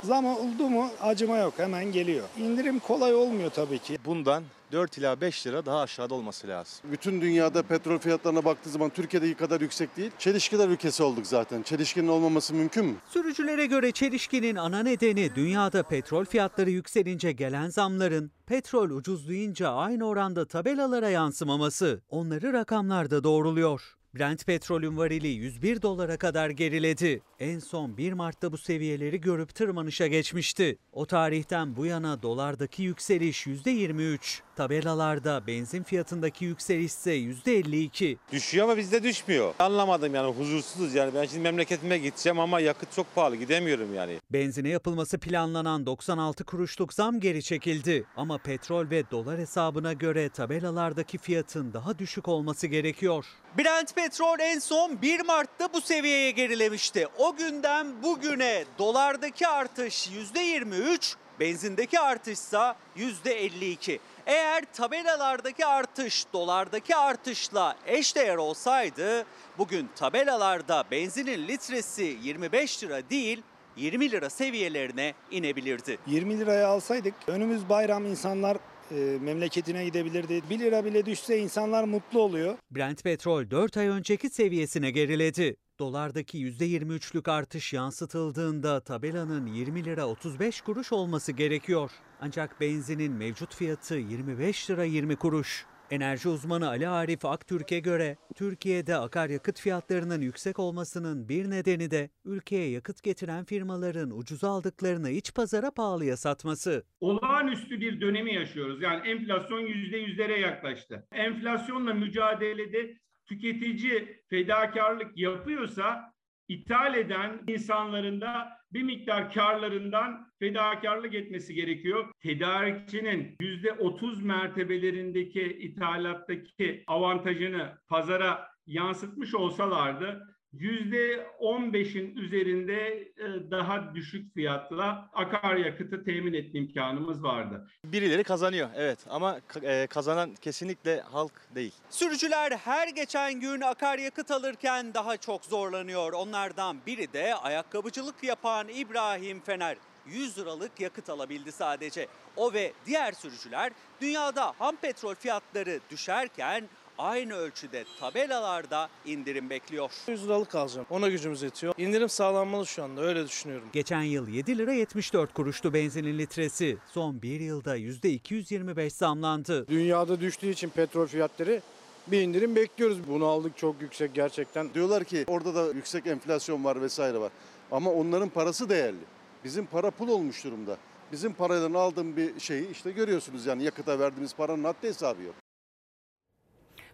[0.02, 2.28] Zam oldu mu acıma yok hemen geliyor.
[2.38, 3.98] İndirim kolay olmuyor tabii ki.
[4.06, 6.90] Bundan 4 ila 5 lira daha aşağıda olması lazım.
[6.92, 10.10] Bütün dünyada petrol fiyatlarına baktığı zaman Türkiye'deki kadar yüksek değil.
[10.18, 11.62] Çelişkiler ülkesi olduk zaten.
[11.62, 12.94] Çelişkinin olmaması mümkün mü?
[13.08, 20.46] Sürücülere göre çelişkinin ana nedeni dünyada petrol fiyatları yükselince gelen zamların petrol ucuzlayınca aynı oranda
[20.46, 23.99] tabelalara yansımaması onları rakamlarda doğruluyor.
[24.14, 27.22] Brent petrolün varili 101 dolara kadar geriledi.
[27.40, 30.78] En son 1 Mart'ta bu seviyeleri görüp tırmanışa geçmişti.
[30.92, 34.40] O tarihten bu yana dolardaki yükseliş %23.
[34.56, 38.16] Tabelalarda benzin fiyatındaki yükseliş ise %52.
[38.32, 39.54] Düşüyor ama bizde düşmüyor.
[39.58, 41.14] Anlamadım yani huzursuzuz yani.
[41.14, 44.19] Ben şimdi memleketime gideceğim ama yakıt çok pahalı gidemiyorum yani.
[44.32, 48.04] Benzine yapılması planlanan 96 kuruşluk zam geri çekildi.
[48.16, 53.24] Ama petrol ve dolar hesabına göre tabelalardaki fiyatın daha düşük olması gerekiyor.
[53.58, 57.08] Brent petrol en son 1 Mart'ta bu seviyeye gerilemişti.
[57.18, 63.98] O günden bugüne dolardaki artış %23, benzindeki artışsa %52.
[64.26, 69.24] Eğer tabelalardaki artış dolardaki artışla eşdeğer olsaydı
[69.58, 73.42] bugün tabelalarda benzinin litresi 25 lira değil
[73.76, 75.98] 20 lira seviyelerine inebilirdi.
[76.06, 78.56] 20 liraya alsaydık önümüz bayram insanlar
[78.90, 80.42] e, memleketine gidebilirdi.
[80.50, 82.56] 1 lira bile düşse insanlar mutlu oluyor.
[82.70, 85.56] Brent petrol 4 ay önceki seviyesine geriledi.
[85.78, 91.90] Dolardaki %23'lük artış yansıtıldığında tabelanın 20 lira 35 kuruş olması gerekiyor.
[92.20, 95.66] Ancak benzinin mevcut fiyatı 25 lira 20 kuruş.
[95.90, 102.70] Enerji uzmanı Ali Arif Aktürk'e göre Türkiye'de akaryakıt fiyatlarının yüksek olmasının bir nedeni de ülkeye
[102.70, 106.84] yakıt getiren firmaların ucuz aldıklarını iç pazara pahalıya satması.
[107.00, 108.82] olağanüstü bir dönemi yaşıyoruz.
[108.82, 111.06] Yani enflasyon yüzde yüzlere yaklaştı.
[111.12, 116.14] Enflasyonla mücadelede tüketici fedakarlık yapıyorsa
[116.50, 122.08] ithal eden insanların da bir miktar karlarından fedakarlık etmesi gerekiyor.
[122.22, 134.34] Tedarikçinin yüzde 30 mertebelerindeki ithalattaki avantajını pazara yansıtmış olsalardı yüzde 15'in üzerinde e, daha düşük
[134.34, 137.68] fiyatla akaryakıtı temin etme imkanımız vardı.
[137.84, 141.74] Birileri kazanıyor evet ama e, kazanan kesinlikle halk değil.
[141.90, 146.12] Sürücüler her geçen gün akaryakıt alırken daha çok zorlanıyor.
[146.12, 149.76] Onlardan biri de ayakkabıcılık yapan İbrahim Fener.
[150.06, 152.06] 100 liralık yakıt alabildi sadece.
[152.36, 156.68] O ve diğer sürücüler dünyada ham petrol fiyatları düşerken
[157.00, 159.90] aynı ölçüde tabelalarda indirim bekliyor.
[160.08, 160.86] 100 liralık alacağım.
[160.90, 161.74] Ona gücümüz yetiyor.
[161.78, 163.68] İndirim sağlanmalı şu anda öyle düşünüyorum.
[163.72, 166.78] Geçen yıl 7 lira 74 kuruştu benzinin litresi.
[166.92, 169.68] Son bir yılda %225 zamlandı.
[169.68, 171.60] Dünyada düştüğü için petrol fiyatları
[172.06, 173.08] bir indirim bekliyoruz.
[173.08, 174.74] Bunu aldık çok yüksek gerçekten.
[174.74, 177.32] Diyorlar ki orada da yüksek enflasyon var vesaire var.
[177.70, 179.04] Ama onların parası değerli.
[179.44, 180.76] Bizim para pul olmuş durumda.
[181.12, 185.34] Bizim paradan aldığım bir şeyi işte görüyorsunuz yani yakıta verdiğimiz paranın haddi hesabı yok.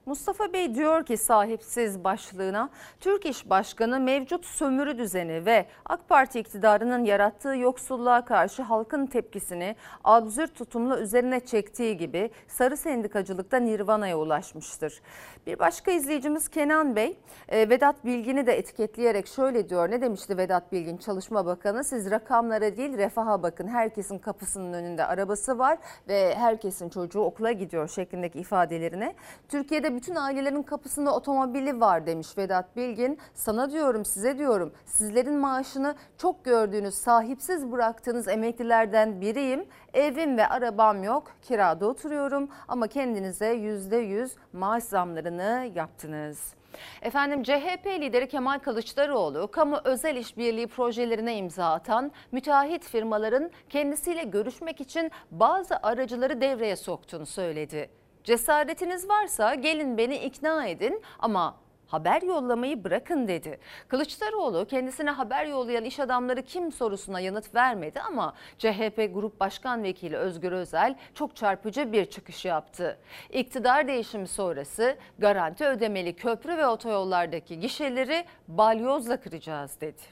[0.06, 6.40] Mustafa Bey diyor ki sahipsiz başlığına Türk İş Başkanı mevcut sömürü düzeni ve AK Parti
[6.40, 15.00] iktidarının yarattığı yoksulluğa karşı halkın tepkisini absürt tutumla üzerine çektiği gibi sarı sendikacılıkta Nirvana'ya ulaşmıştır.
[15.46, 19.90] Bir başka izleyicimiz Kenan Bey e, Vedat Bilgin'i de etiketleyerek şöyle diyor.
[19.90, 21.84] Ne demişti Vedat Bilgin Çalışma Bakanı?
[21.84, 23.68] Siz rakamlara değil refaha bakın.
[23.68, 29.14] Herkesin kapısının önünde arabası var ve herkesin çocuğu okula gidiyor şeklindeki ifadelerine.
[29.48, 33.18] Türkiye'de bütün ailelerin kapısında otomobili var demiş Vedat Bilgin.
[33.35, 39.64] Sana diyorum size diyorum sizlerin maaşını çok gördüğünüz sahipsiz bıraktığınız emeklilerden biriyim.
[39.94, 46.54] Evim ve arabam yok kirada oturuyorum ama kendinize %100 maaş zamlarını yaptınız.
[47.02, 54.80] Efendim CHP lideri Kemal Kılıçdaroğlu kamu özel işbirliği projelerine imza atan müteahhit firmaların kendisiyle görüşmek
[54.80, 57.90] için bazı aracıları devreye soktuğunu söyledi.
[58.26, 63.58] Cesaretiniz varsa gelin beni ikna edin ama haber yollamayı bırakın dedi.
[63.88, 70.16] Kılıçdaroğlu kendisine haber yollayan iş adamları kim sorusuna yanıt vermedi ama CHP Grup Başkan Vekili
[70.16, 72.98] Özgür Özel çok çarpıcı bir çıkış yaptı.
[73.30, 80.02] İktidar değişimi sonrası garanti ödemeli köprü ve otoyollardaki gişeleri balyozla kıracağız dedi.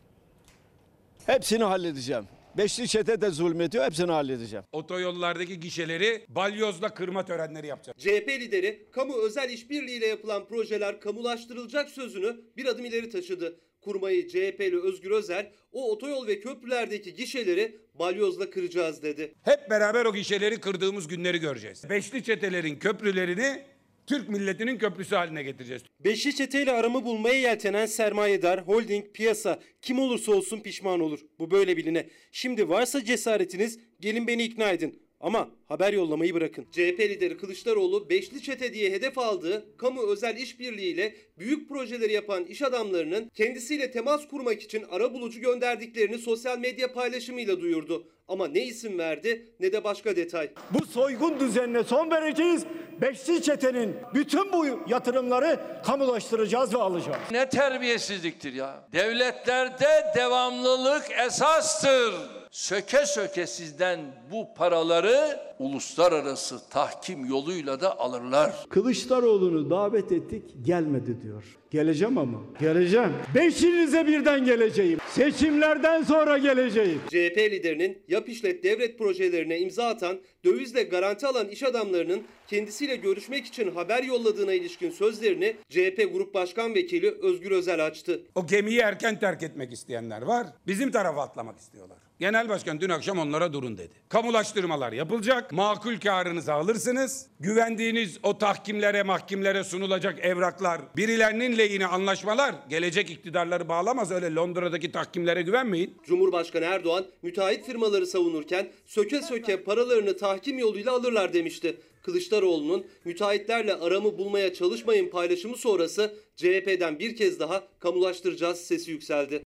[1.27, 2.29] Hepsini halledeceğim.
[2.57, 4.65] Beşli çete de zulmediyor hepsini halledeceğim.
[4.73, 7.99] Otoyollardaki gişeleri balyozla kırma törenleri yapacağız.
[7.99, 13.61] CHP lideri kamu özel işbirliğiyle yapılan projeler kamulaştırılacak sözünü bir adım ileri taşıdı.
[13.81, 19.35] Kurmayı CHP'li Özgür Özel o otoyol ve köprülerdeki gişeleri balyozla kıracağız dedi.
[19.43, 21.91] Hep beraber o gişeleri kırdığımız günleri göreceğiz.
[21.91, 23.63] Beşli çetelerin köprülerini
[24.07, 25.83] Türk milletinin köprüsü haline getireceğiz.
[26.01, 31.21] Beşli çeteyle aramı bulmaya yeltenen sermayedar, holding, piyasa kim olursa olsun pişman olur.
[31.39, 32.07] Bu böyle biline.
[32.33, 35.04] Şimdi varsa cesaretiniz gelin beni ikna edin.
[35.25, 36.67] Ama haber yollamayı bırakın.
[36.73, 42.63] CHP lideri Kılıçdaroğlu beşli çete diye hedef aldığı kamu özel işbirliğiyle büyük projeleri yapan iş
[42.63, 48.09] adamlarının kendisiyle temas kurmak için ara bulucu gönderdiklerini sosyal medya paylaşımıyla duyurdu.
[48.29, 50.51] Ama ne isim verdi ne de başka detay.
[50.71, 52.65] Bu soygun düzenine son vereceğiz.
[53.01, 57.19] Beşli çetenin bütün bu yatırımları kamulaştıracağız ve alacağız.
[57.31, 58.89] Ne terbiyesizliktir ya.
[58.93, 62.44] Devletlerde devamlılık esastır.
[62.55, 68.67] Söke söke sizden bu paraları uluslararası tahkim yoluyla da alırlar.
[68.69, 71.45] Kılıçdaroğlu'nu davet ettik gelmedi diyor.
[71.71, 72.41] Geleceğim ama.
[72.61, 73.13] Geleceğim.
[73.35, 74.99] Beşinize birden geleceğim.
[75.11, 77.01] Seçimlerden sonra geleceğim.
[77.09, 83.47] CHP liderinin yap işlet devlet projelerine imza atan, dövizle garanti alan iş adamlarının kendisiyle görüşmek
[83.47, 88.23] için haber yolladığına ilişkin sözlerini CHP Grup Başkan Vekili Özgür Özel açtı.
[88.35, 90.47] O gemiyi erken terk etmek isteyenler var.
[90.67, 92.04] Bizim tarafa atlamak istiyorlar.
[92.21, 93.93] Genel Başkan dün akşam onlara durun dedi.
[94.09, 95.53] Kamulaştırmalar yapılacak.
[95.53, 97.27] Makul karınızı alırsınız.
[97.41, 104.11] Güvendiğiniz o tahkimlere, mahkemlere sunulacak evraklar, birilerinin lehine anlaşmalar gelecek iktidarları bağlamaz.
[104.11, 105.99] Öyle Londra'daki tahkimlere güvenmeyin.
[106.07, 111.77] Cumhurbaşkanı Erdoğan müteahhit firmaları savunurken söke söke paralarını tahkim yoluyla alırlar demişti.
[112.03, 119.43] Kılıçdaroğlu'nun müteahhitlerle aramı bulmaya çalışmayın paylaşımı sonrası CHP'den bir kez daha kamulaştıracağız sesi yükseldi.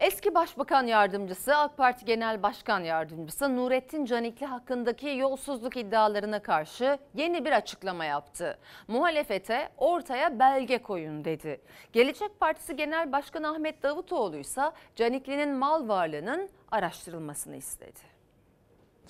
[0.00, 7.44] Eski Başbakan Yardımcısı AK Parti Genel Başkan Yardımcısı Nurettin Canikli hakkındaki yolsuzluk iddialarına karşı yeni
[7.44, 8.58] bir açıklama yaptı.
[8.88, 11.60] Muhalefete ortaya belge koyun dedi.
[11.92, 14.62] Gelecek Partisi Genel Başkanı Ahmet Davutoğlu ise
[14.96, 18.19] Canikli'nin mal varlığının araştırılmasını istedi.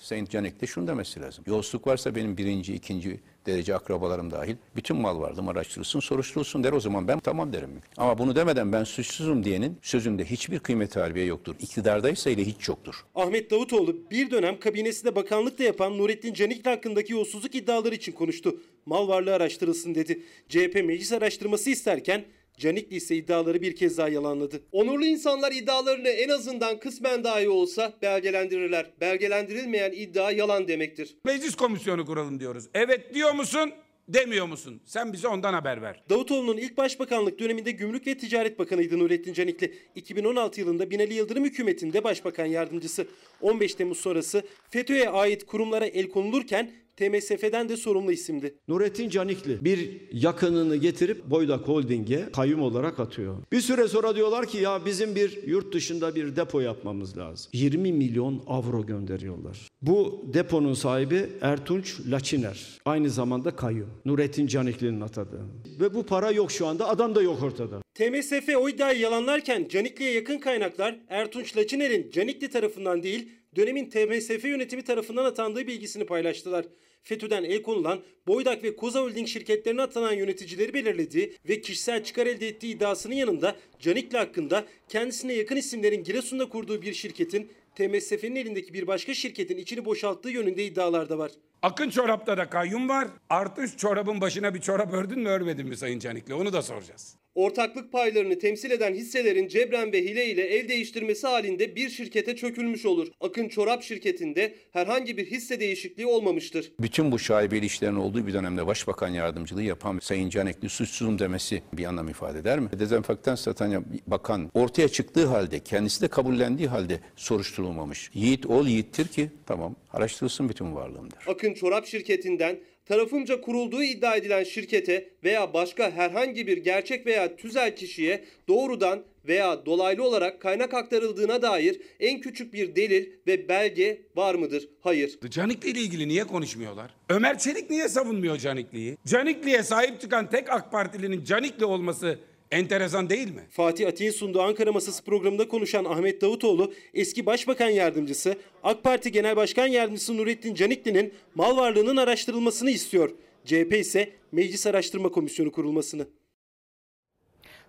[0.01, 1.43] Sayın Canik'te şunu demesi lazım.
[1.47, 6.79] Yolsuzluk varsa benim birinci, ikinci derece akrabalarım dahil bütün mal vardım araştırılsın, soruşturulsun der o
[6.79, 7.69] zaman ben tamam derim.
[7.97, 11.55] Ama bunu demeden ben suçsuzum diyenin sözünde hiçbir kıymet harbiye yoktur.
[11.59, 13.05] İktidardaysa ile hiç yoktur.
[13.15, 18.57] Ahmet Davutoğlu bir dönem kabinesinde bakanlık da yapan Nurettin Canikli hakkındaki yolsuzluk iddiaları için konuştu.
[18.85, 20.21] Mal varlığı araştırılsın dedi.
[20.49, 22.25] CHP meclis araştırması isterken
[22.61, 24.61] Canikli ise iddiaları bir kez daha yalanladı.
[24.71, 28.91] Onurlu insanlar iddialarını en azından kısmen dahi olsa belgelendirirler.
[29.01, 31.15] Belgelendirilmeyen iddia yalan demektir.
[31.25, 32.69] Meclis komisyonu kuralım diyoruz.
[32.73, 33.71] Evet diyor musun?
[34.07, 34.81] Demiyor musun?
[34.85, 36.03] Sen bize ondan haber ver.
[36.09, 39.73] Davutoğlu'nun ilk başbakanlık döneminde Gümrük ve Ticaret Bakanıydı Nurettin Canikli.
[39.95, 43.07] 2016 yılında Binali Yıldırım hükümetinde başbakan yardımcısı.
[43.41, 48.55] 15 Temmuz sonrası FETÖ'ye ait kurumlara el konulurken TMSF'den de sorumlu isimdi.
[48.67, 53.37] Nurettin Canikli bir yakınını getirip Boydak Holding'e kayyum olarak atıyor.
[53.51, 57.51] Bir süre sonra diyorlar ki ya bizim bir yurt dışında bir depo yapmamız lazım.
[57.53, 59.67] 20 milyon avro gönderiyorlar.
[59.81, 62.79] Bu deponun sahibi Ertunç Laçiner.
[62.85, 63.89] Aynı zamanda kayyum.
[64.05, 65.41] Nurettin Canikli'nin atadığı.
[65.79, 66.89] Ve bu para yok şu anda.
[66.89, 67.81] Adam da yok ortada.
[67.93, 74.83] TMSF o iddiayı yalanlarken Canikli'ye yakın kaynaklar Ertunç Laçiner'in Canikli tarafından değil dönemin TMSF yönetimi
[74.83, 76.65] tarafından atandığı bilgisini paylaştılar.
[77.03, 82.47] FETÖ'den el konulan Boydak ve Koza Holding şirketlerine atanan yöneticileri belirlediği ve kişisel çıkar elde
[82.47, 88.87] ettiği iddiasının yanında Canikli hakkında kendisine yakın isimlerin Giresun'da kurduğu bir şirketin TMSF'nin elindeki bir
[88.87, 91.31] başka şirketin içini boşalttığı yönünde iddialar da var.
[91.61, 93.07] Akın çorapta da kayyum var.
[93.29, 96.33] Artı üst çorabın başına bir çorap ördün mü örmedin mi Sayın Canikli?
[96.33, 97.20] Onu da soracağız.
[97.35, 102.85] Ortaklık paylarını temsil eden hisselerin cebren ve hile ile el değiştirmesi halinde bir şirkete çökülmüş
[102.85, 103.07] olur.
[103.21, 106.71] Akın Çorap şirketinde herhangi bir hisse değişikliği olmamıştır.
[106.79, 111.85] Bütün bu şaibeli işlerin olduğu bir dönemde başbakan yardımcılığı yapan Sayın Canekli suçsuzum demesi bir
[111.85, 112.69] anlam ifade eder mi?
[112.79, 118.11] Dezenfektan satan bakan ortaya çıktığı halde kendisi de kabullendiği halde soruşturulmamış.
[118.13, 121.19] Yiğit ol yiğittir ki tamam araştırılsın bütün varlığımdır.
[121.27, 127.75] Akın Çorap şirketinden tarafımca kurulduğu iddia edilen şirkete veya başka herhangi bir gerçek veya tüzel
[127.75, 134.35] kişiye doğrudan veya dolaylı olarak kaynak aktarıldığına dair en küçük bir delil ve belge var
[134.35, 134.69] mıdır?
[134.81, 135.19] Hayır.
[135.29, 136.91] Canikli ile ilgili niye konuşmuyorlar?
[137.09, 138.97] Ömer Çelik niye savunmuyor Canikli'yi?
[139.07, 142.19] Canikli'ye sahip çıkan tek AK Partilinin Canikli olması
[142.51, 143.41] enteresan değil mi?
[143.49, 149.35] Fatih Atik'in sunduğu Ankara Masası programında konuşan Ahmet Davutoğlu, eski Başbakan Yardımcısı, AK Parti Genel
[149.35, 153.09] Başkan Yardımcısı Nurettin Canikli'nin mal varlığının araştırılmasını istiyor.
[153.45, 156.07] CHP ise Meclis Araştırma Komisyonu kurulmasını.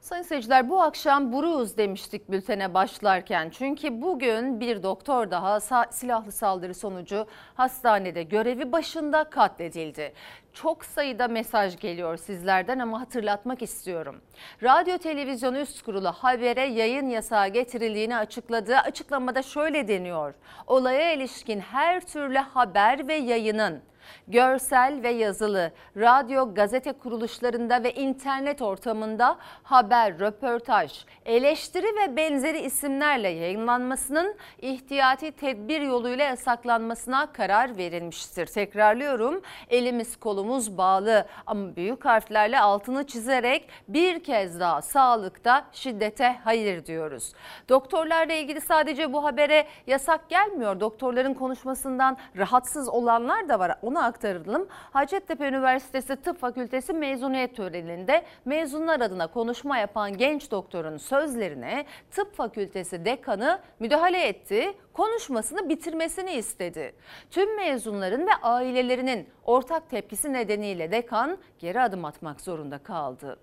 [0.02, 3.50] Sayın seyirciler bu akşam buruz demiştik bültene başlarken.
[3.50, 5.60] Çünkü bugün bir doktor daha
[5.90, 10.12] silahlı saldırı sonucu hastanede görevi başında katledildi.
[10.52, 14.20] Çok sayıda mesaj geliyor sizlerden ama hatırlatmak istiyorum.
[14.62, 18.76] Radyo Televizyon Üst Kurulu habere yayın yasağı getirildiğini açıkladı.
[18.76, 20.34] Açıklamada şöyle deniyor.
[20.66, 23.82] Olaya ilişkin her türlü haber ve yayının
[24.28, 33.28] görsel ve yazılı, radyo, gazete kuruluşlarında ve internet ortamında haber, röportaj, eleştiri ve benzeri isimlerle
[33.28, 38.46] yayınlanmasının ihtiyati tedbir yoluyla yasaklanmasına karar verilmiştir.
[38.46, 46.86] Tekrarlıyorum, elimiz kolumuz bağlı ama büyük harflerle altını çizerek bir kez daha sağlıkta şiddete hayır
[46.86, 47.32] diyoruz.
[47.68, 50.80] Doktorlarla ilgili sadece bu habere yasak gelmiyor.
[50.80, 53.74] Doktorların konuşmasından rahatsız olanlar da var.
[53.82, 54.66] Onu aktaralım.
[54.70, 63.04] Hacettepe Üniversitesi Tıp Fakültesi mezuniyet töreninde mezunlar adına konuşma yapan genç doktorun sözlerine Tıp Fakültesi
[63.04, 64.72] dekanı müdahale etti.
[64.92, 66.94] Konuşmasını bitirmesini istedi.
[67.30, 73.38] Tüm mezunların ve ailelerinin ortak tepkisi nedeniyle dekan geri adım atmak zorunda kaldı.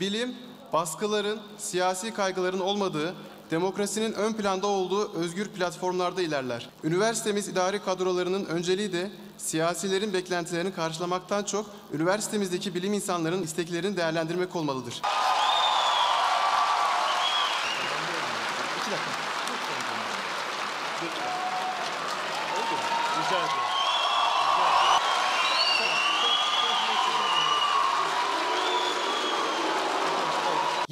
[0.00, 0.34] Bilim,
[0.72, 3.14] baskıların, siyasi kaygıların olmadığı,
[3.52, 6.68] demokrasinin ön planda olduğu özgür platformlarda ilerler.
[6.84, 15.02] Üniversitemiz idari kadrolarının önceliği de siyasilerin beklentilerini karşılamaktan çok üniversitemizdeki bilim insanlarının isteklerini değerlendirmek olmalıdır.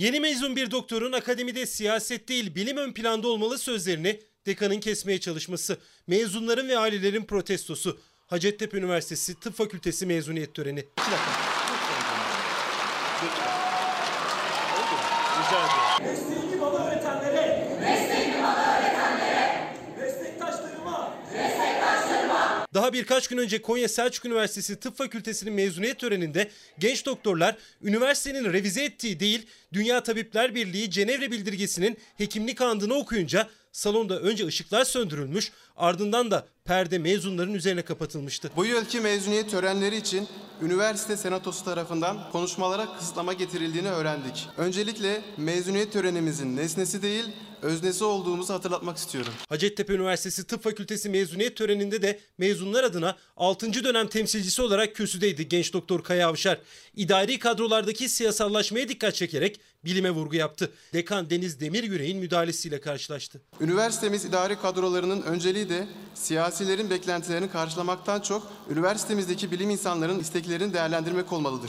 [0.01, 5.79] Yeni mezun bir doktorun akademide siyaset değil bilim ön planda olmalı sözlerini dekanın kesmeye çalışması,
[6.07, 10.85] mezunların ve ailelerin protestosu, Hacettepe Üniversitesi Tıp Fakültesi mezuniyet töreni.
[16.03, 16.61] Mesleğimi
[22.75, 28.85] Daha birkaç gün önce Konya Selçuk Üniversitesi Tıp Fakültesi'nin mezuniyet töreninde genç doktorlar üniversitenin revize
[28.85, 36.31] ettiği değil Dünya Tabipler Birliği Cenevre Bildirgesi'nin hekimlik andını okuyunca salonda önce ışıklar söndürülmüş ardından
[36.31, 38.51] da perde mezunların üzerine kapatılmıştı.
[38.57, 40.29] Bu yılki mezuniyet törenleri için
[40.63, 44.49] üniversite senatosu tarafından konuşmalara kısıtlama getirildiğini öğrendik.
[44.57, 47.25] Öncelikle mezuniyet törenimizin nesnesi değil,
[47.63, 49.33] öznesi olduğumuzu hatırlatmak istiyorum.
[49.49, 53.85] Hacettepe Üniversitesi Tıp Fakültesi mezuniyet töreninde de mezunlar adına 6.
[53.85, 56.59] dönem temsilcisi olarak kürsüdeydi genç doktor Kaya Avşar.
[56.97, 60.73] İdari kadrolardaki siyasallaşmaya dikkat çekerek bilime vurgu yaptı.
[60.93, 63.41] Dekan Deniz Demirgüre'nin müdahalesiyle karşılaştı.
[63.61, 71.69] Üniversitemiz idari kadrolarının önceliği de siyasilerin beklentilerini karşılamaktan çok üniversitemizdeki bilim insanlarının isteklerini değerlendirmek olmalıdır.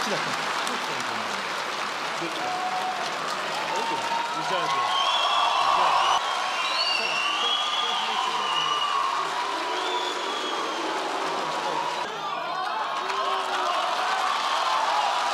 [0.00, 0.50] İki dakika.
[4.50, 5.00] Rica.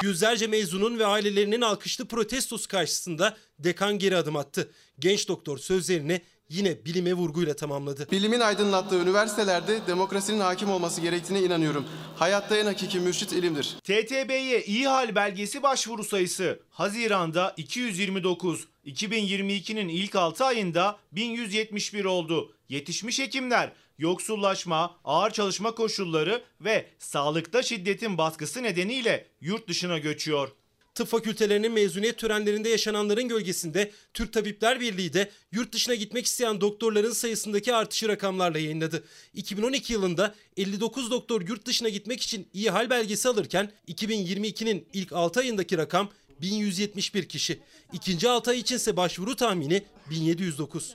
[0.03, 4.71] Yüzlerce mezunun ve ailelerinin alkışlı protestosu karşısında dekan geri adım attı.
[4.99, 8.11] Genç doktor sözlerini yine bilime vurguyla tamamladı.
[8.11, 11.85] Bilimin aydınlattığı üniversitelerde demokrasinin hakim olması gerektiğine inanıyorum.
[12.17, 13.77] Hayatta en hakiki mürşit ilimdir.
[13.85, 22.53] TTB'ye iyi hal belgesi başvuru sayısı Haziran'da 229, 2022'nin ilk 6 ayında 1171 oldu.
[22.69, 30.49] Yetişmiş hekimler yoksullaşma, ağır çalışma koşulları ve sağlıkta şiddetin baskısı nedeniyle yurt dışına göçüyor.
[30.97, 37.13] Tıp fakültelerinin mezuniyet törenlerinde yaşananların gölgesinde Türk Tabipler Birliği de yurt dışına gitmek isteyen doktorların
[37.13, 39.05] sayısındaki artışı rakamlarla yayınladı.
[39.35, 45.41] 2012 yılında 59 doktor yurt dışına gitmek için iyi hal belgesi alırken 2022'nin ilk 6
[45.41, 47.61] ayındaki rakam 1171 kişi.
[47.93, 50.95] İkinci 6 ay içinse başvuru tahmini 1709.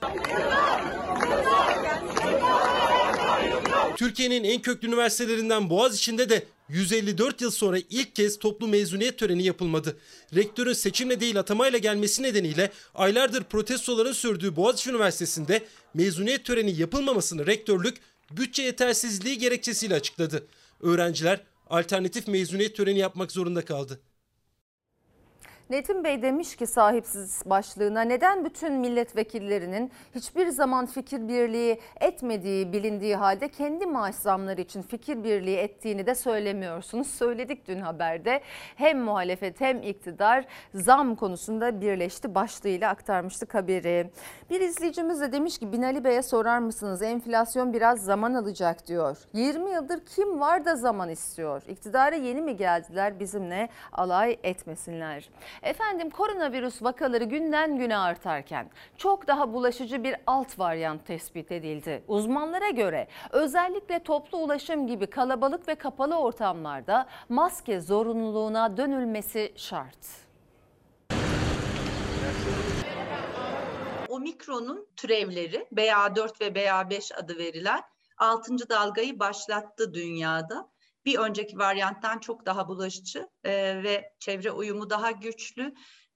[3.96, 9.96] Türkiye'nin en köklü üniversitelerinden Boğaziçi'nde de 154 yıl sonra ilk kez toplu mezuniyet töreni yapılmadı.
[10.34, 17.96] Rektörün seçimle değil atamayla gelmesi nedeniyle aylardır protestoların sürdüğü Boğaziçi Üniversitesi'nde mezuniyet töreni yapılmamasını rektörlük
[18.30, 20.46] bütçe yetersizliği gerekçesiyle açıkladı.
[20.80, 24.00] Öğrenciler alternatif mezuniyet töreni yapmak zorunda kaldı.
[25.72, 33.16] Netim Bey demiş ki sahipsiz başlığına neden bütün milletvekillerinin hiçbir zaman fikir birliği etmediği bilindiği
[33.16, 37.06] halde kendi maaş zamları için fikir birliği ettiğini de söylemiyorsunuz.
[37.18, 38.40] Söyledik dün haberde
[38.76, 40.44] hem muhalefet hem iktidar
[40.74, 44.10] zam konusunda birleşti başlığıyla aktarmıştık haberi.
[44.50, 49.18] Bir izleyicimiz de demiş ki Binali Bey'e sorar mısınız enflasyon biraz zaman alacak diyor.
[49.32, 51.62] 20 yıldır kim var da zaman istiyor?
[51.68, 55.28] İktidara yeni mi geldiler bizimle alay etmesinler.
[55.62, 62.04] Efendim koronavirüs vakaları günden güne artarken çok daha bulaşıcı bir alt varyant tespit edildi.
[62.08, 70.22] Uzmanlara göre özellikle toplu ulaşım gibi kalabalık ve kapalı ortamlarda maske zorunluluğuna dönülmesi şart.
[74.08, 77.80] Omikron'un türevleri BA4 ve BA5 adı verilen
[78.18, 78.68] 6.
[78.68, 80.71] dalgayı başlattı dünyada.
[81.04, 85.74] Bir önceki varyanttan çok daha bulaşıcı e, ve çevre uyumu daha güçlü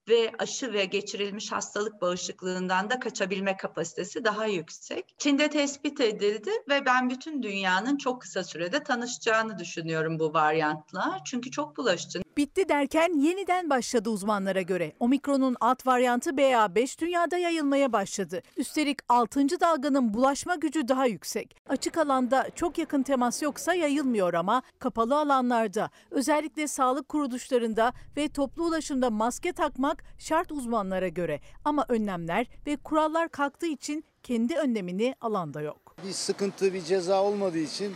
[0.09, 5.15] ve aşı ve geçirilmiş hastalık bağışıklığından da kaçabilme kapasitesi daha yüksek.
[5.19, 11.19] Çin'de tespit edildi ve ben bütün dünyanın çok kısa sürede tanışacağını düşünüyorum bu varyantla.
[11.25, 12.26] Çünkü çok bulaşıcı.
[12.37, 14.93] Bitti derken yeniden başladı uzmanlara göre.
[15.01, 18.43] Omikron'un alt varyantı BA5 dünyada yayılmaya başladı.
[18.57, 19.61] Üstelik 6.
[19.61, 21.57] dalganın bulaşma gücü daha yüksek.
[21.69, 28.65] Açık alanda çok yakın temas yoksa yayılmıyor ama kapalı alanlarda özellikle sağlık kuruluşlarında ve toplu
[28.65, 31.41] ulaşımda maske takmak şart uzmanlara göre.
[31.65, 35.97] Ama önlemler ve kurallar kalktığı için kendi önlemini alanda yok.
[36.07, 37.95] Bir sıkıntı, bir ceza olmadığı için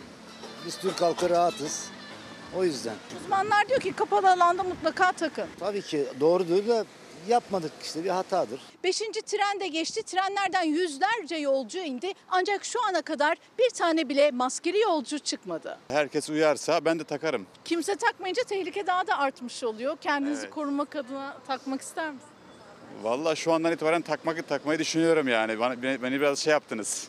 [0.67, 1.91] biz Türk halkı rahatız.
[2.57, 2.95] O yüzden.
[3.21, 5.47] Uzmanlar diyor ki kapalı alanda mutlaka takın.
[5.61, 6.85] Tabii ki doğrudur da
[7.29, 8.61] yapmadık işte bir hatadır.
[8.85, 10.03] Beşinci tren de geçti.
[10.03, 12.13] Trenlerden yüzlerce yolcu indi.
[12.31, 15.79] Ancak şu ana kadar bir tane bile maskeli yolcu çıkmadı.
[15.89, 17.47] Herkes uyarsa ben de takarım.
[17.65, 19.97] Kimse takmayınca tehlike daha da artmış oluyor.
[20.01, 20.51] Kendinizi Evet.
[20.55, 22.31] korumak adına takmak ister misiniz?
[23.03, 25.61] Vallahi şu andan itibaren takmak takmayı düşünüyorum yani.
[25.61, 27.09] Bana, beni, beni biraz şey yaptınız.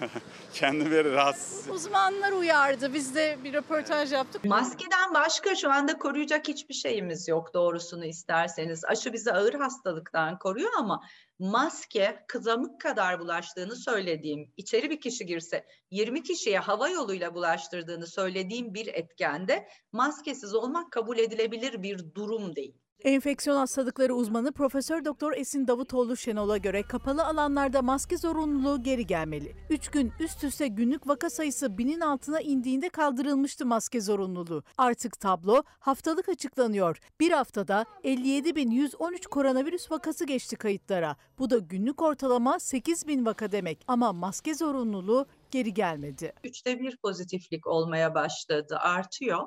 [0.54, 1.70] Kendim bir rahatsız.
[1.70, 2.94] Uzmanlar uyardı.
[2.94, 4.44] Biz de bir röportaj yaptık.
[4.44, 8.84] Maskeden başka şu anda koruyacak hiçbir şeyimiz yok doğrusunu isterseniz.
[8.84, 11.02] Aşı bizi ağır hastalıktan koruyor ama
[11.38, 18.74] maske kızamık kadar bulaştığını söylediğim, içeri bir kişi girse 20 kişiye hava yoluyla bulaştırdığını söylediğim
[18.74, 22.85] bir etkende maskesiz olmak kabul edilebilir bir durum değil.
[23.04, 29.56] Enfeksiyon hastalıkları uzmanı Profesör Doktor Esin Davutoğlu Şenol'a göre kapalı alanlarda maske zorunluluğu geri gelmeli.
[29.70, 34.62] 3 gün üst üste günlük vaka sayısı binin altına indiğinde kaldırılmıştı maske zorunluluğu.
[34.78, 36.98] Artık tablo haftalık açıklanıyor.
[37.20, 41.16] Bir haftada 57.113 koronavirüs vakası geçti kayıtlara.
[41.38, 43.84] Bu da günlük ortalama 8 bin vaka demek.
[43.88, 46.32] Ama maske zorunluluğu geri gelmedi.
[46.44, 49.46] Üçte bir pozitiflik olmaya başladı, artıyor.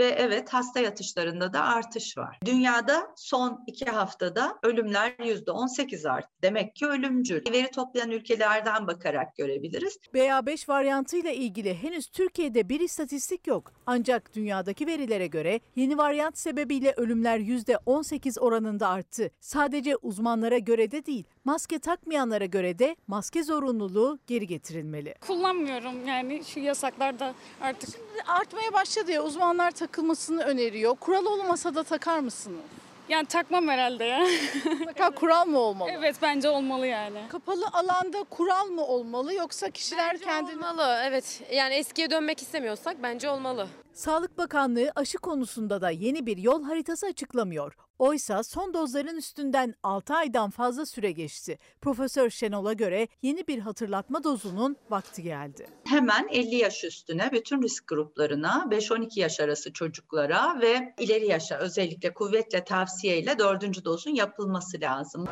[0.00, 2.38] Ve evet hasta yatışlarında da artış var.
[2.44, 6.28] Dünyada son iki haftada ölümler yüzde 18 arttı.
[6.42, 7.52] Demek ki ölümcül.
[7.52, 9.98] Veri toplayan ülkelerden bakarak görebiliriz.
[10.14, 13.72] BA5 varyantıyla ilgili henüz Türkiye'de bir istatistik yok.
[13.86, 19.30] Ancak dünyadaki verilere göre yeni varyant sebebiyle ölümler %18 oranında arttı.
[19.40, 25.14] Sadece uzmanlara göre de değil, maske takmayanlara göre de maske zorunluluğu geri getirilmeli.
[25.20, 27.90] Kullanmıyorum yani şu yasaklarda artık.
[28.26, 30.94] Artmaya başladı ya uzmanlar takılmasını öneriyor.
[30.96, 32.60] Kural olmasa da takar mısınız?
[33.08, 34.18] Yani takmam herhalde ya.
[34.64, 35.90] Mutlaka kural mı olmalı?
[35.92, 37.18] Evet bence olmalı yani.
[37.28, 40.56] Kapalı alanda kural mı olmalı yoksa kişiler kendini...
[40.56, 41.42] Olmalı evet.
[41.52, 43.68] Yani eskiye dönmek istemiyorsak bence olmalı.
[43.92, 47.76] Sağlık Bakanlığı aşı konusunda da yeni bir yol haritası açıklamıyor.
[48.00, 51.58] Oysa son dozların üstünden 6 aydan fazla süre geçti.
[51.80, 55.66] Profesör Şenol'a göre yeni bir hatırlatma dozunun vakti geldi.
[55.84, 62.14] Hemen 50 yaş üstüne bütün risk gruplarına, 5-12 yaş arası çocuklara ve ileri yaşa özellikle
[62.14, 65.28] kuvvetle tavsiyeyle dördüncü dozun yapılması lazım.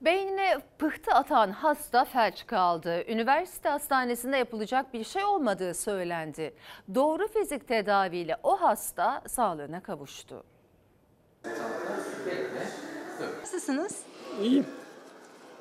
[0.00, 3.04] Beynine pıhtı atan hasta felç kaldı.
[3.08, 6.54] Üniversite hastanesinde yapılacak bir şey olmadığı söylendi.
[6.94, 10.44] Doğru fizik tedaviyle o hasta sağlığına kavuştu.
[13.40, 14.02] Nasılsınız?
[14.42, 14.66] İyiyim.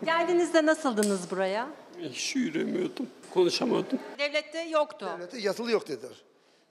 [0.05, 1.67] Geldiğinizde nasıldınız buraya?
[1.99, 3.99] Hiç yürümüyordum, konuşamıyordum.
[4.19, 5.09] Devlette yoktu.
[5.17, 6.23] Devlete yatılı yok dediler.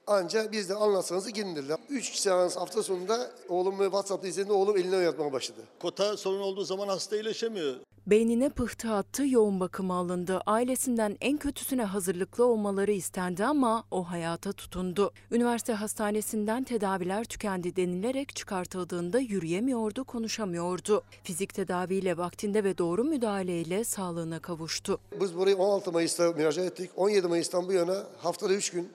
[0.09, 1.79] Anca biz de anlatsanız gidin dediler.
[1.89, 5.61] Üç seans hafta sonunda oğlum WhatsApp'ta izlediğinde oğlum eline oynatmaya başladı.
[5.81, 7.75] Kota sorun olduğu zaman hasta iyileşemiyor.
[8.07, 10.41] Beynine pıhtı attı, yoğun bakıma alındı.
[10.47, 15.13] Ailesinden en kötüsüne hazırlıklı olmaları istendi ama o hayata tutundu.
[15.31, 21.05] Üniversite hastanesinden tedaviler tükendi denilerek çıkartıldığında yürüyemiyordu, konuşamıyordu.
[21.23, 24.99] Fizik tedaviyle vaktinde ve doğru müdahaleyle sağlığına kavuştu.
[25.21, 26.91] Biz burayı 16 Mayıs'ta müracaat ettik.
[26.97, 28.89] 17 Mayıs'tan bu yana haftada 3 gün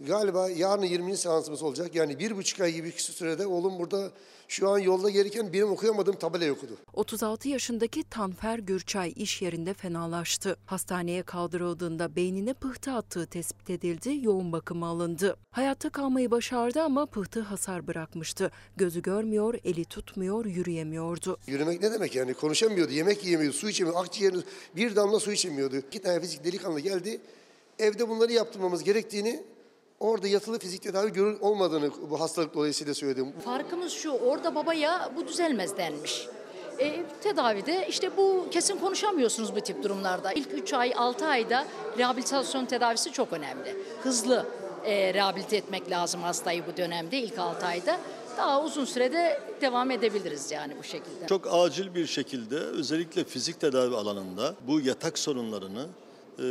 [0.00, 1.16] galiba yarın 20.
[1.16, 1.94] seansımız olacak.
[1.94, 4.10] Yani bir buçuk ay gibi sürede oğlum burada
[4.48, 6.72] şu an yolda gelirken benim okuyamadığım tabelayı okudu.
[6.92, 10.56] 36 yaşındaki Tanfer Gürçay iş yerinde fenalaştı.
[10.66, 15.36] Hastaneye kaldırıldığında beynine pıhtı attığı tespit edildi, yoğun bakıma alındı.
[15.50, 18.50] Hayatta kalmayı başardı ama pıhtı hasar bırakmıştı.
[18.76, 21.38] Gözü görmüyor, eli tutmuyor, yürüyemiyordu.
[21.46, 22.34] Yürümek ne demek yani?
[22.34, 24.00] Konuşamıyordu, yemek yiyemiyordu, su içemiyordu.
[24.00, 24.42] Akciğerini
[24.76, 25.76] bir damla su içemiyordu.
[25.76, 27.20] İki tane fizik delikanlı geldi.
[27.78, 29.42] Evde bunları yaptırmamız gerektiğini
[30.00, 33.32] Orada yatılı fizik tedavi görül olmadığını bu hastalık dolayısıyla söyledim.
[33.44, 36.28] Farkımız şu, orada babaya bu düzelmez denmiş.
[36.78, 40.32] E, tedavide işte bu kesin konuşamıyorsunuz bu tip durumlarda.
[40.32, 41.66] İlk 3 ay 6 ayda
[41.98, 43.76] rehabilitasyon tedavisi çok önemli.
[44.02, 44.46] Hızlı
[44.84, 48.00] e, rehabilite etmek lazım hastayı bu dönemde ilk 6 ayda.
[48.36, 51.26] Daha uzun sürede devam edebiliriz yani bu şekilde.
[51.28, 55.86] Çok acil bir şekilde özellikle fizik tedavi alanında bu yatak sorunlarını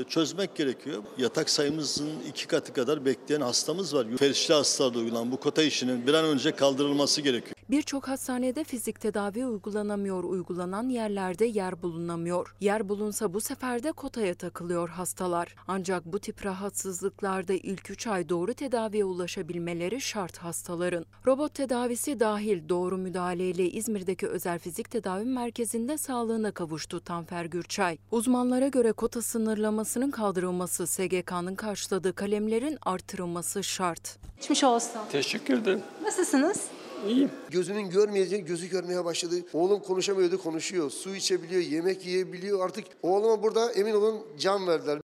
[0.09, 1.03] çözmek gerekiyor.
[1.17, 4.07] Yatak sayımızın iki katı kadar bekleyen hastamız var.
[4.19, 7.54] Felçli hastalarda uygulanan bu kota işinin bir an önce kaldırılması gerekiyor.
[7.69, 12.55] Birçok hastanede fizik tedavi uygulanamıyor, uygulanan yerlerde yer bulunamıyor.
[12.59, 15.55] Yer bulunsa bu sefer de kotaya takılıyor hastalar.
[15.67, 21.05] Ancak bu tip rahatsızlıklarda ilk 3 ay doğru tedaviye ulaşabilmeleri şart hastaların.
[21.27, 27.97] Robot tedavisi dahil doğru müdahaleyle İzmir'deki özel fizik tedavi merkezinde sağlığına kavuştu Tanfer Gürçay.
[28.11, 34.17] Uzmanlara göre kota sınırlamasının kaldırılması, SGK'nın karşıladığı kalemlerin artırılması şart.
[34.37, 35.01] Geçmiş olsun.
[35.11, 35.81] Teşekkür ederim.
[36.03, 36.67] Nasılsınız?
[37.07, 37.31] İyiyim.
[37.49, 39.35] Gözünün görmeyeceği gözü görmeye başladı.
[39.53, 40.89] Oğlum konuşamıyordu, konuşuyor.
[40.89, 42.65] Su içebiliyor, yemek yiyebiliyor.
[42.65, 44.99] Artık oğluma burada emin olun can verdiler.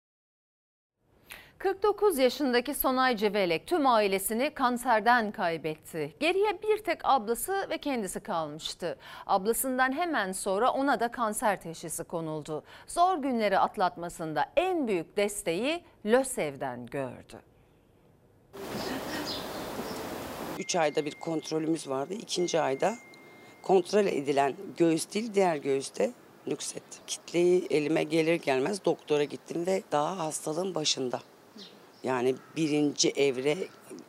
[1.58, 6.14] 49 yaşındaki Sonay Civelek tüm ailesini kanserden kaybetti.
[6.20, 8.98] Geriye bir tek ablası ve kendisi kalmıştı.
[9.28, 12.64] Ablasından hemen sonra ona da kanser teşhisi konuldu.
[12.88, 17.42] Zor günleri atlatmasında en büyük desteği LÖSEV'den gördü.
[20.60, 22.14] 3 ayda bir kontrolümüz vardı.
[22.14, 22.98] İkinci ayda
[23.62, 26.12] kontrol edilen göğüs değil diğer göğüste
[26.48, 26.98] nüksetti.
[27.08, 31.22] Kitleyi elime gelir gelmez doktora gittim ve daha hastalığın başında.
[32.04, 33.58] Yani birinci evre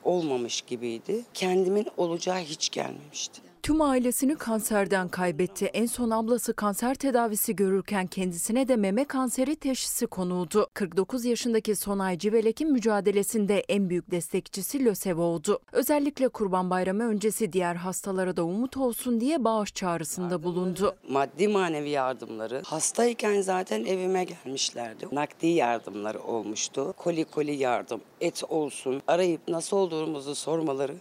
[0.05, 1.25] olmamış gibiydi.
[1.35, 3.48] Kendimin olacağı hiç gelmemişti.
[3.69, 5.67] Tüm ailesini kanserden kaybetti.
[5.67, 10.67] En son ablası kanser tedavisi görürken kendisine de meme kanseri teşhisi konuldu.
[10.75, 15.59] 49 yaşındaki Sonay Civelek'in mücadelesinde en büyük destekçisi LÖSEV oldu.
[15.73, 20.97] Özellikle Kurban Bayramı öncesi diğer hastalara da umut olsun diye bağış çağrısında bulundu.
[21.09, 22.63] Maddi manevi yardımları.
[22.65, 25.09] Hastayken zaten evime gelmişlerdi.
[25.13, 26.95] Nakdi yardımları olmuştu.
[26.97, 29.03] Koli koli yardım, et olsun.
[29.07, 30.95] Arayıp nasıl olduğumuzu sormaları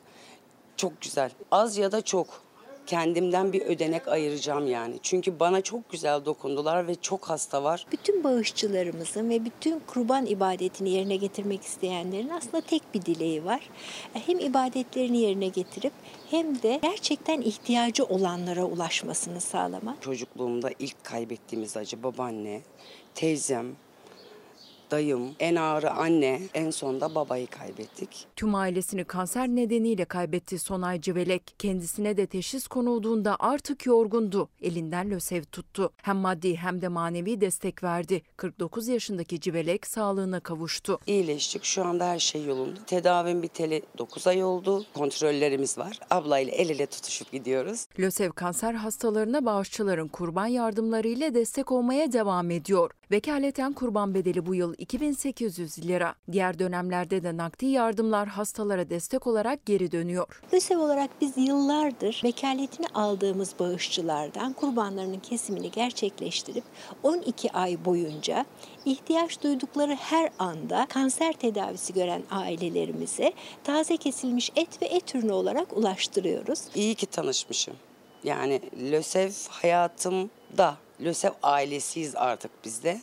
[0.77, 1.31] çok güzel.
[1.51, 2.46] Az ya da çok
[2.87, 4.95] kendimden bir ödenek ayıracağım yani.
[5.03, 7.85] Çünkü bana çok güzel dokundular ve çok hasta var.
[7.91, 13.69] Bütün bağışçılarımızın ve bütün kurban ibadetini yerine getirmek isteyenlerin aslında tek bir dileği var.
[14.13, 15.93] Hem ibadetlerini yerine getirip
[16.29, 20.01] hem de gerçekten ihtiyacı olanlara ulaşmasını sağlamak.
[20.01, 22.61] Çocukluğumda ilk kaybettiğimiz acı babaanne,
[23.15, 23.75] teyzem,
[24.91, 28.27] dayım, en ağrı anne, en sonda babayı kaybettik.
[28.35, 31.55] Tüm ailesini kanser nedeniyle kaybetti Sonay Civelek.
[31.59, 34.49] Kendisine de teşhis konulduğunda artık yorgundu.
[34.61, 35.91] Elinden lösev tuttu.
[36.01, 38.21] Hem maddi hem de manevi destek verdi.
[38.37, 40.99] 49 yaşındaki Civelek sağlığına kavuştu.
[41.07, 41.63] İyileştik.
[41.63, 42.79] Şu anda her şey yolunda.
[42.85, 44.85] Tedavim biteli 9 ay oldu.
[44.93, 45.99] Kontrollerimiz var.
[46.09, 47.85] Ablayla el ele tutuşup gidiyoruz.
[47.99, 52.91] LÖSEV kanser hastalarına bağışçıların kurban yardımlarıyla destek olmaya devam ediyor.
[53.11, 56.15] Vekaleten kurban bedeli bu yıl 2800 lira.
[56.31, 60.41] Diğer dönemlerde de nakdi yardımlar hastalara destek olarak geri dönüyor.
[60.53, 66.63] LÖSEV olarak biz yıllardır vekaletini aldığımız bağışçılardan kurbanlarının kesimini gerçekleştirip
[67.03, 68.45] 12 ay boyunca
[68.85, 73.33] ihtiyaç duydukları her anda kanser tedavisi gören ailelerimize
[73.63, 76.59] taze kesilmiş et ve et ürünü olarak ulaştırıyoruz.
[76.75, 77.73] İyi ki tanışmışım.
[78.23, 83.01] Yani LÖSEV hayatımda, LÖSEV ailesiyiz artık biz de.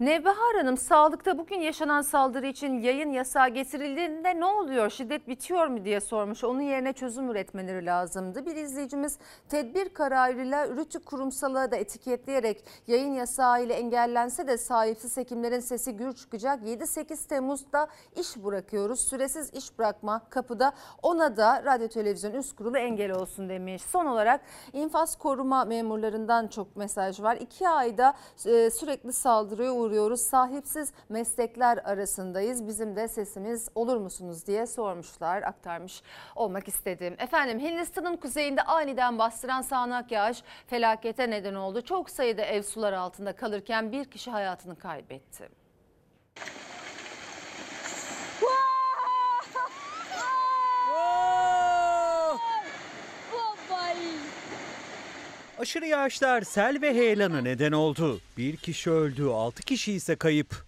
[0.00, 4.90] Nevbahar Hanım sağlıkta bugün yaşanan saldırı için yayın yasağı getirildiğinde ne oluyor?
[4.90, 6.44] Şiddet bitiyor mu diye sormuş.
[6.44, 8.46] Onun yerine çözüm üretmeleri lazımdı.
[8.46, 9.18] Bir izleyicimiz
[9.48, 16.12] tedbir kararıyla Rütü Kurumsal'a da etiketleyerek yayın yasağı ile engellense de sahipsiz hekimlerin sesi gür
[16.12, 16.62] çıkacak.
[16.62, 19.00] 7-8 Temmuz'da iş bırakıyoruz.
[19.00, 20.72] Süresiz iş bırakma kapıda
[21.02, 23.82] ona da Radyo Televizyon Üst Kurulu engel olsun demiş.
[23.82, 24.40] Son olarak
[24.72, 27.36] infaz koruma memurlarından çok mesaj var.
[27.36, 28.14] İki ayda
[28.46, 30.20] e, sürekli saldırıya uğruyoruz.
[30.20, 32.66] Sahipsiz meslekler arasındayız.
[32.68, 35.42] Bizim de sesimiz olur musunuz diye sormuşlar.
[35.42, 36.02] Aktarmış
[36.36, 37.16] olmak istedim.
[37.18, 41.82] Efendim Hindistan'ın kuzeyinde aniden bastıran sağanak yağış felakete neden oldu.
[41.82, 45.48] Çok sayıda ev sular altında kalırken bir kişi hayatını kaybetti.
[55.58, 58.20] Aşırı yağışlar sel ve heyelana neden oldu.
[58.38, 60.64] Bir kişi öldü, 6 kişi ise kayıp.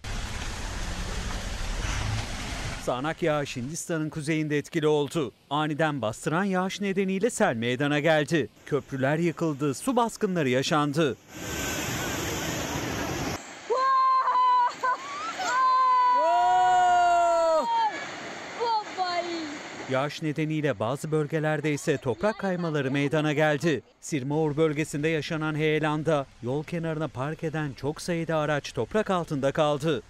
[2.85, 5.33] Sağanak yağış Hindistan'ın kuzeyinde etkili oldu.
[5.51, 8.49] Aniden bastıran yağış nedeniyle sel meydana geldi.
[8.67, 11.17] Köprüler yıkıldı, su baskınları yaşandı.
[19.91, 23.83] Yağış nedeniyle bazı bölgelerde ise toprak kaymaları meydana geldi.
[24.01, 30.03] Sirmaur bölgesinde yaşanan heyelanda yol kenarına park eden çok sayıda araç toprak altında kaldı.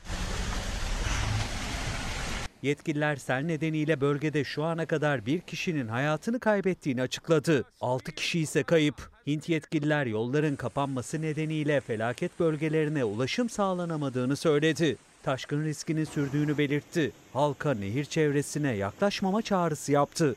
[2.62, 7.64] Yetkililer sel nedeniyle bölgede şu ana kadar bir kişinin hayatını kaybettiğini açıkladı.
[7.80, 9.10] 6 kişi ise kayıp.
[9.26, 14.96] Hint yetkililer yolların kapanması nedeniyle felaket bölgelerine ulaşım sağlanamadığını söyledi.
[15.26, 17.12] Taşkın riskinin sürdüğünü belirtti.
[17.32, 20.36] Halka nehir çevresine yaklaşmama çağrısı yaptı.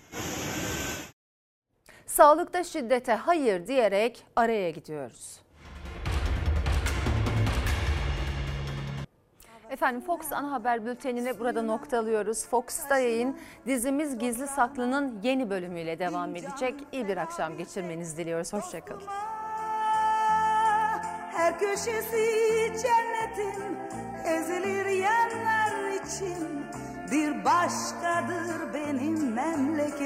[2.05, 5.39] Sağlıkta şiddete hayır diyerek araya gidiyoruz.
[9.69, 12.47] Efendim Fox ana haber bültenine burada noktalıyoruz.
[12.47, 13.37] Fox'ta yayın
[13.67, 16.75] dizimiz Gizli Saklı'nın yeni bölümüyle devam edecek.
[16.91, 18.53] İyi bir akşam geçirmenizi diliyoruz.
[18.53, 19.07] Hoşçakalın.
[21.31, 22.25] Her köşesi
[22.67, 23.77] cennetin
[24.25, 26.65] ezilir yanlar için
[27.11, 29.99] Bir başkadır benim memleket